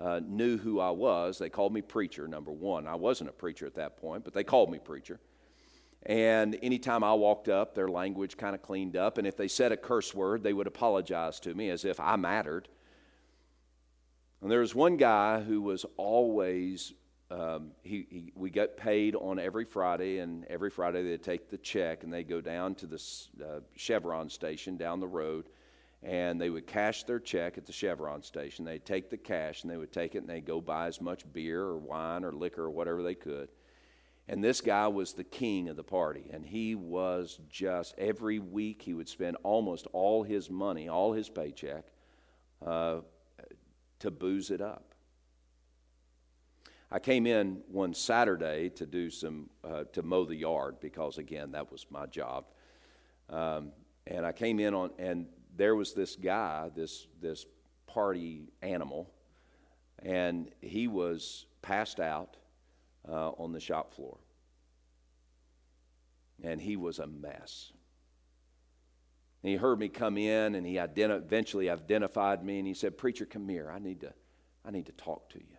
uh, 0.00 0.20
knew 0.26 0.56
who 0.56 0.80
I 0.80 0.90
was. 0.90 1.38
They 1.38 1.50
called 1.50 1.72
me 1.72 1.82
preacher. 1.82 2.26
Number 2.26 2.50
one, 2.52 2.86
I 2.86 2.94
wasn't 2.94 3.30
a 3.30 3.34
preacher 3.34 3.66
at 3.66 3.74
that 3.74 3.98
point, 3.98 4.24
but 4.24 4.32
they 4.32 4.44
called 4.44 4.70
me 4.70 4.78
preacher. 4.78 5.20
And 6.06 6.58
anytime 6.62 7.04
I 7.04 7.12
walked 7.12 7.48
up, 7.48 7.74
their 7.74 7.88
language 7.88 8.38
kind 8.38 8.54
of 8.54 8.62
cleaned 8.62 8.96
up. 8.96 9.18
And 9.18 9.26
if 9.26 9.36
they 9.36 9.48
said 9.48 9.70
a 9.70 9.76
curse 9.76 10.14
word, 10.14 10.42
they 10.42 10.54
would 10.54 10.66
apologize 10.66 11.38
to 11.40 11.54
me 11.54 11.68
as 11.68 11.84
if 11.84 12.00
I 12.00 12.16
mattered. 12.16 12.68
And 14.40 14.50
there 14.50 14.60
was 14.60 14.74
one 14.74 14.96
guy 14.96 15.40
who 15.40 15.60
was 15.60 15.84
always, 15.98 16.94
um, 17.30 17.72
he, 17.82 18.06
he, 18.08 18.32
we 18.34 18.48
got 18.48 18.78
paid 18.78 19.14
on 19.14 19.38
every 19.38 19.66
Friday, 19.66 20.20
and 20.20 20.46
every 20.46 20.70
Friday 20.70 21.02
they'd 21.02 21.22
take 21.22 21.50
the 21.50 21.58
check 21.58 22.02
and 22.02 22.10
they'd 22.10 22.28
go 22.28 22.40
down 22.40 22.74
to 22.76 22.86
the 22.86 23.02
uh, 23.44 23.60
Chevron 23.76 24.30
station 24.30 24.78
down 24.78 25.00
the 25.00 25.06
road, 25.06 25.50
and 26.02 26.40
they 26.40 26.48
would 26.48 26.66
cash 26.66 27.04
their 27.04 27.20
check 27.20 27.58
at 27.58 27.66
the 27.66 27.72
Chevron 27.72 28.22
station. 28.22 28.64
They'd 28.64 28.86
take 28.86 29.10
the 29.10 29.18
cash 29.18 29.62
and 29.62 29.70
they 29.70 29.76
would 29.76 29.92
take 29.92 30.14
it 30.14 30.18
and 30.18 30.28
they'd 30.28 30.46
go 30.46 30.60
buy 30.60 30.86
as 30.86 31.00
much 31.00 31.30
beer 31.32 31.62
or 31.62 31.78
wine 31.78 32.24
or 32.24 32.32
liquor 32.32 32.64
or 32.64 32.70
whatever 32.70 33.02
they 33.02 33.14
could. 33.14 33.50
And 34.26 34.42
this 34.42 34.60
guy 34.60 34.86
was 34.86 35.12
the 35.12 35.24
king 35.24 35.68
of 35.68 35.76
the 35.76 35.82
party. 35.82 36.30
And 36.32 36.46
he 36.46 36.74
was 36.74 37.40
just, 37.48 37.96
every 37.98 38.38
week, 38.38 38.80
he 38.80 38.94
would 38.94 39.08
spend 39.08 39.36
almost 39.42 39.88
all 39.92 40.22
his 40.22 40.48
money, 40.48 40.88
all 40.88 41.12
his 41.12 41.28
paycheck, 41.28 41.84
uh, 42.64 43.00
to 43.98 44.10
booze 44.10 44.50
it 44.50 44.60
up. 44.60 44.94
I 46.92 46.98
came 46.98 47.26
in 47.26 47.62
one 47.68 47.92
Saturday 47.92 48.70
to 48.70 48.86
do 48.86 49.10
some, 49.10 49.50
uh, 49.64 49.84
to 49.92 50.02
mow 50.02 50.24
the 50.24 50.36
yard 50.36 50.76
because, 50.80 51.18
again, 51.18 51.52
that 51.52 51.70
was 51.70 51.86
my 51.90 52.06
job. 52.06 52.46
Um, 53.28 53.72
and 54.06 54.24
I 54.24 54.32
came 54.32 54.60
in 54.60 54.74
on, 54.74 54.90
and 54.98 55.26
there 55.60 55.76
was 55.76 55.92
this 55.92 56.16
guy, 56.16 56.70
this, 56.74 57.06
this 57.20 57.44
party 57.86 58.50
animal, 58.62 59.10
and 60.02 60.50
he 60.62 60.88
was 60.88 61.44
passed 61.60 62.00
out 62.00 62.38
uh, 63.06 63.30
on 63.32 63.52
the 63.52 63.60
shop 63.60 63.92
floor. 63.92 64.16
and 66.42 66.60
he 66.60 66.76
was 66.76 66.98
a 66.98 67.06
mess. 67.06 67.72
And 69.42 69.50
he 69.50 69.56
heard 69.56 69.78
me 69.78 69.88
come 69.88 70.18
in, 70.18 70.54
and 70.54 70.66
he 70.66 70.76
eventually 70.76 71.70
identified 71.70 72.44
me, 72.44 72.58
and 72.58 72.66
he 72.66 72.74
said, 72.74 72.98
"Preacher, 72.98 73.26
come 73.26 73.48
here. 73.48 73.70
I 73.70 73.78
need 73.78 74.00
to, 74.00 74.12
I 74.64 74.70
need 74.70 74.86
to 74.86 74.92
talk 74.92 75.30
to 75.30 75.38
you." 75.38 75.56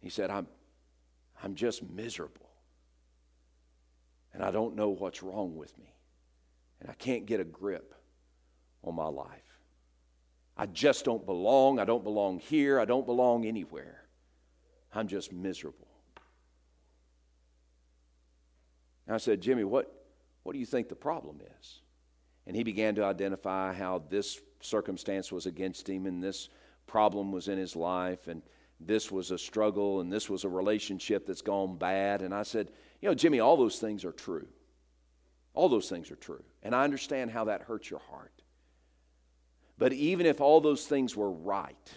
He 0.00 0.10
said, 0.10 0.30
"I'm, 0.30 0.46
I'm 1.42 1.54
just 1.54 1.82
miserable, 1.82 2.50
and 4.32 4.42
I 4.42 4.50
don't 4.50 4.76
know 4.76 4.90
what's 4.90 5.22
wrong 5.22 5.56
with 5.56 5.76
me, 5.78 5.95
and 6.80 6.90
I 6.90 6.94
can't 6.94 7.26
get 7.26 7.40
a 7.40 7.44
grip 7.44 7.94
on 8.84 8.94
my 8.94 9.08
life. 9.08 9.42
I 10.56 10.66
just 10.66 11.04
don't 11.04 11.24
belong. 11.26 11.78
I 11.78 11.84
don't 11.84 12.04
belong 12.04 12.38
here. 12.38 12.80
I 12.80 12.84
don't 12.84 13.06
belong 13.06 13.44
anywhere. 13.44 14.02
I'm 14.92 15.08
just 15.08 15.32
miserable." 15.32 15.86
And 19.06 19.14
I 19.14 19.18
said, 19.18 19.40
Jimmy, 19.40 19.64
what, 19.64 19.92
what 20.42 20.52
do 20.52 20.58
you 20.58 20.66
think 20.66 20.88
the 20.88 20.96
problem 20.96 21.40
is? 21.60 21.80
And 22.46 22.56
he 22.56 22.62
began 22.62 22.94
to 22.96 23.04
identify 23.04 23.72
how 23.72 24.02
this 24.08 24.40
circumstance 24.60 25.30
was 25.30 25.46
against 25.46 25.88
him 25.88 26.06
and 26.06 26.22
this 26.22 26.48
problem 26.86 27.32
was 27.32 27.48
in 27.48 27.58
his 27.58 27.76
life 27.76 28.28
and 28.28 28.42
this 28.80 29.10
was 29.10 29.30
a 29.30 29.38
struggle 29.38 30.00
and 30.00 30.12
this 30.12 30.28
was 30.28 30.44
a 30.44 30.48
relationship 30.48 31.26
that's 31.26 31.42
gone 31.42 31.76
bad. 31.76 32.22
And 32.22 32.34
I 32.34 32.42
said, 32.42 32.70
You 33.00 33.08
know, 33.08 33.14
Jimmy, 33.14 33.40
all 33.40 33.56
those 33.56 33.78
things 33.78 34.04
are 34.04 34.12
true. 34.12 34.46
All 35.56 35.70
those 35.70 35.88
things 35.88 36.10
are 36.10 36.16
true. 36.16 36.44
And 36.62 36.74
I 36.74 36.84
understand 36.84 37.30
how 37.30 37.44
that 37.44 37.62
hurts 37.62 37.90
your 37.90 38.00
heart. 38.10 38.42
But 39.78 39.92
even 39.94 40.26
if 40.26 40.40
all 40.40 40.60
those 40.60 40.86
things 40.86 41.16
were 41.16 41.30
right, 41.30 41.92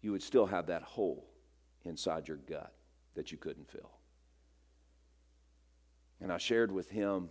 you 0.00 0.12
would 0.12 0.22
still 0.22 0.46
have 0.46 0.68
that 0.68 0.82
hole 0.82 1.28
inside 1.84 2.28
your 2.28 2.36
gut 2.36 2.72
that 3.14 3.32
you 3.32 3.38
couldn't 3.38 3.68
fill. 3.68 3.90
And 6.20 6.32
I 6.32 6.38
shared 6.38 6.70
with 6.70 6.88
him 6.90 7.28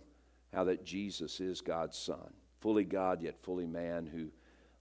how 0.52 0.64
that 0.64 0.84
Jesus 0.84 1.40
is 1.40 1.62
God's 1.62 1.96
Son, 1.96 2.32
fully 2.60 2.84
God 2.84 3.22
yet 3.22 3.42
fully 3.42 3.66
man, 3.66 4.06
who 4.06 4.28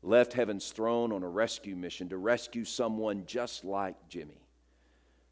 left 0.02 0.34
heaven's 0.34 0.72
throne 0.72 1.14
on 1.14 1.24
a 1.24 1.30
rescue 1.30 1.76
mission 1.76 2.10
to 2.10 2.18
rescue 2.18 2.66
someone 2.66 3.24
just 3.26 3.64
like 3.64 3.96
Jimmy. 4.10 4.42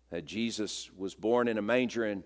That 0.10 0.26
Jesus 0.26 0.90
was 0.96 1.16
born 1.16 1.50
in 1.50 1.58
a 1.58 1.62
manger 1.62 2.06
in, 2.06 2.24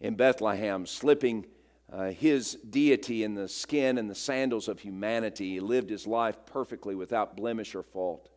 in 0.00 0.14
Bethlehem, 0.14 0.86
slipping 0.86 1.46
uh, 1.94 2.10
his 2.10 2.54
deity 2.68 3.22
in 3.22 3.34
the 3.34 3.46
skin 3.46 3.98
and 3.98 4.10
the 4.10 4.16
sandals 4.16 4.66
of 4.66 4.80
humanity. 4.80 5.50
He 5.50 5.60
lived 5.60 5.90
his 5.90 6.06
life 6.06 6.36
perfectly 6.44 6.96
without 6.96 7.36
blemish 7.36 7.74
or 7.74 7.84
fault, 7.84 8.28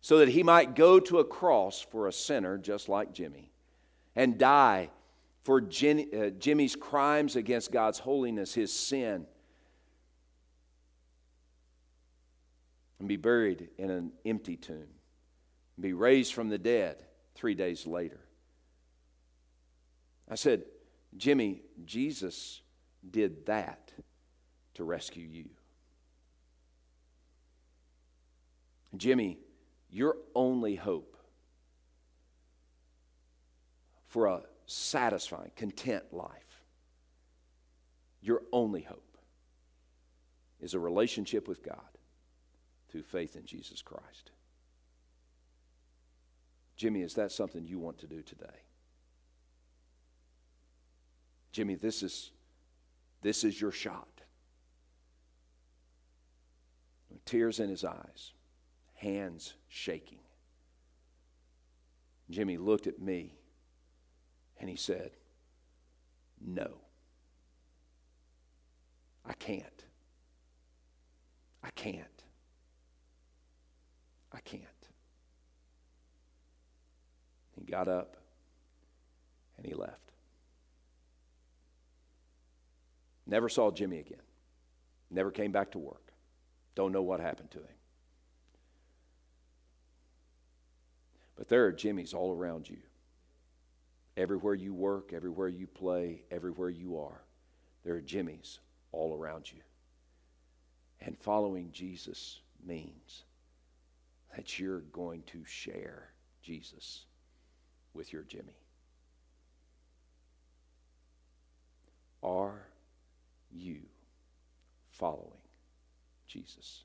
so 0.00 0.18
that 0.18 0.28
he 0.28 0.44
might 0.44 0.76
go 0.76 1.00
to 1.00 1.18
a 1.18 1.24
cross 1.24 1.80
for 1.80 2.06
a 2.06 2.12
sinner 2.12 2.56
just 2.56 2.88
like 2.88 3.12
Jimmy 3.12 3.50
and 4.14 4.38
die 4.38 4.90
for 5.42 5.60
Jenny, 5.60 6.06
uh, 6.14 6.30
Jimmy's 6.30 6.76
crimes 6.76 7.34
against 7.34 7.72
God's 7.72 7.98
holiness, 7.98 8.54
his 8.54 8.72
sin, 8.72 9.26
and 13.00 13.08
be 13.08 13.16
buried 13.16 13.70
in 13.76 13.90
an 13.90 14.12
empty 14.24 14.56
tomb, 14.56 14.76
and 14.76 15.82
be 15.82 15.94
raised 15.94 16.32
from 16.32 16.48
the 16.48 16.58
dead 16.58 17.02
three 17.34 17.54
days 17.54 17.88
later. 17.88 18.20
I 20.30 20.36
said, 20.36 20.64
Jimmy, 21.16 21.62
Jesus 21.84 22.60
did 23.10 23.46
that 23.46 23.92
to 24.74 24.84
rescue 24.84 25.26
you. 25.26 25.50
Jimmy, 28.96 29.38
your 29.90 30.16
only 30.34 30.76
hope 30.76 31.16
for 34.06 34.26
a 34.26 34.42
satisfying, 34.66 35.50
content 35.56 36.04
life, 36.12 36.64
your 38.20 38.42
only 38.52 38.82
hope 38.82 39.16
is 40.60 40.74
a 40.74 40.78
relationship 40.78 41.46
with 41.46 41.62
God 41.62 41.76
through 42.90 43.02
faith 43.02 43.36
in 43.36 43.44
Jesus 43.44 43.82
Christ. 43.82 44.30
Jimmy, 46.76 47.02
is 47.02 47.14
that 47.14 47.32
something 47.32 47.66
you 47.66 47.78
want 47.78 47.98
to 47.98 48.06
do 48.06 48.22
today? 48.22 48.46
Jimmy, 51.52 51.74
this 51.74 52.02
is 52.02 52.30
this 53.22 53.44
is 53.44 53.60
your 53.60 53.72
shot. 53.72 54.08
Tears 57.24 57.60
in 57.60 57.68
his 57.68 57.84
eyes, 57.84 58.32
hands 58.94 59.52
shaking. 59.68 60.20
Jimmy 62.30 62.56
looked 62.56 62.86
at 62.86 62.98
me 62.98 63.38
and 64.58 64.70
he 64.70 64.76
said, 64.76 65.10
No. 66.40 66.78
I 69.26 69.34
can't. 69.34 69.84
I 71.62 71.68
can't. 71.70 72.22
I 74.32 74.40
can't. 74.40 74.64
He 77.56 77.64
got 77.64 77.88
up 77.88 78.16
and 79.58 79.66
he 79.66 79.74
left. 79.74 80.07
Never 83.28 83.50
saw 83.50 83.70
Jimmy 83.70 83.98
again. 83.98 84.22
Never 85.10 85.30
came 85.30 85.52
back 85.52 85.72
to 85.72 85.78
work. 85.78 86.12
Don't 86.74 86.92
know 86.92 87.02
what 87.02 87.20
happened 87.20 87.50
to 87.52 87.58
him. 87.58 87.76
But 91.36 91.48
there 91.48 91.66
are 91.66 91.72
Jimmys 91.72 92.14
all 92.14 92.32
around 92.32 92.68
you. 92.68 92.78
Everywhere 94.16 94.54
you 94.54 94.74
work, 94.74 95.12
everywhere 95.12 95.48
you 95.48 95.66
play, 95.66 96.22
everywhere 96.30 96.70
you 96.70 96.98
are, 96.98 97.22
there 97.84 97.94
are 97.94 98.00
Jimmys 98.00 98.58
all 98.90 99.14
around 99.14 99.52
you. 99.52 99.60
And 101.00 101.16
following 101.16 101.70
Jesus 101.70 102.40
means 102.66 103.22
that 104.34 104.58
you're 104.58 104.80
going 104.80 105.22
to 105.26 105.44
share 105.44 106.08
Jesus 106.42 107.04
with 107.92 108.12
your 108.12 108.22
Jimmy. 108.22 108.56
Are 112.22 112.67
following 114.98 115.40
Jesus? 116.26 116.84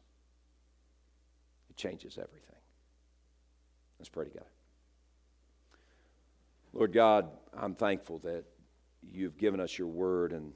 It 1.69 1.75
changes 1.75 2.17
everything. 2.17 2.55
Let's 3.99 4.09
pray 4.09 4.25
together. 4.25 4.45
Lord 6.71 6.93
God, 6.93 7.29
I'm 7.55 7.75
thankful 7.75 8.19
that 8.19 8.45
you've 9.01 9.37
given 9.37 9.59
us 9.59 9.77
your 9.77 9.87
word 9.87 10.31
and 10.31 10.53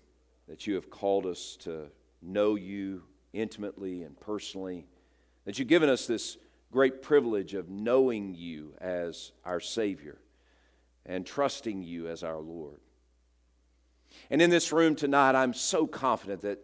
that 0.47 0.65
you 0.65 0.75
have 0.75 0.89
called 0.89 1.25
us 1.25 1.57
to 1.61 1.87
know 2.21 2.55
you 2.55 3.03
intimately 3.33 4.03
and 4.03 4.19
personally, 4.19 4.87
that 5.45 5.59
you've 5.59 5.67
given 5.67 5.89
us 5.89 6.07
this 6.07 6.37
great 6.71 7.01
privilege 7.01 7.53
of 7.53 7.69
knowing 7.69 8.35
you 8.35 8.73
as 8.81 9.31
our 9.45 9.59
Savior 9.59 10.19
and 11.05 11.25
trusting 11.25 11.83
you 11.83 12.07
as 12.07 12.23
our 12.23 12.39
Lord. 12.39 12.81
And 14.29 14.41
in 14.41 14.49
this 14.49 14.71
room 14.71 14.95
tonight, 14.95 15.35
I'm 15.35 15.53
so 15.53 15.87
confident 15.87 16.41
that 16.41 16.59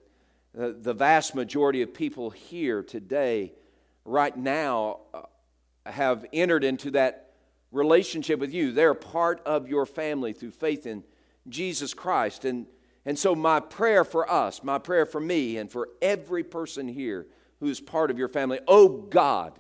the 0.53 0.93
vast 0.93 1.33
majority 1.35 1.81
of 1.81 1.93
people 1.93 2.29
here 2.29 2.83
today, 2.83 3.53
right 4.05 4.35
now, 4.35 4.99
uh, 5.13 5.21
have 5.85 6.25
entered 6.31 6.63
into 6.63 6.91
that 6.91 7.31
relationship 7.71 8.39
with 8.39 8.53
you. 8.53 8.71
They're 8.71 8.93
part 8.93 9.41
of 9.45 9.67
your 9.67 9.85
family 9.85 10.33
through 10.33 10.51
faith 10.51 10.85
in 10.85 11.03
Jesus 11.49 11.93
Christ. 11.93 12.45
And, 12.45 12.67
and 13.05 13.17
so, 13.17 13.35
my 13.35 13.59
prayer 13.59 14.03
for 14.03 14.29
us, 14.31 14.63
my 14.63 14.77
prayer 14.77 15.05
for 15.05 15.19
me, 15.19 15.57
and 15.57 15.71
for 15.71 15.89
every 16.01 16.43
person 16.43 16.87
here 16.87 17.25
who 17.59 17.67
is 17.67 17.81
part 17.81 18.11
of 18.11 18.17
your 18.17 18.29
family, 18.29 18.59
oh 18.67 18.87
God, 18.87 19.59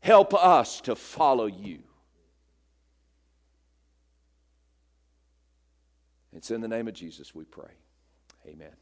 help 0.00 0.34
us 0.34 0.80
to 0.82 0.96
follow 0.96 1.46
you. 1.46 1.80
It's 6.32 6.50
in 6.50 6.60
the 6.60 6.68
name 6.68 6.88
of 6.88 6.94
Jesus 6.94 7.34
we 7.34 7.44
pray. 7.44 7.72
Amen. 8.46 8.79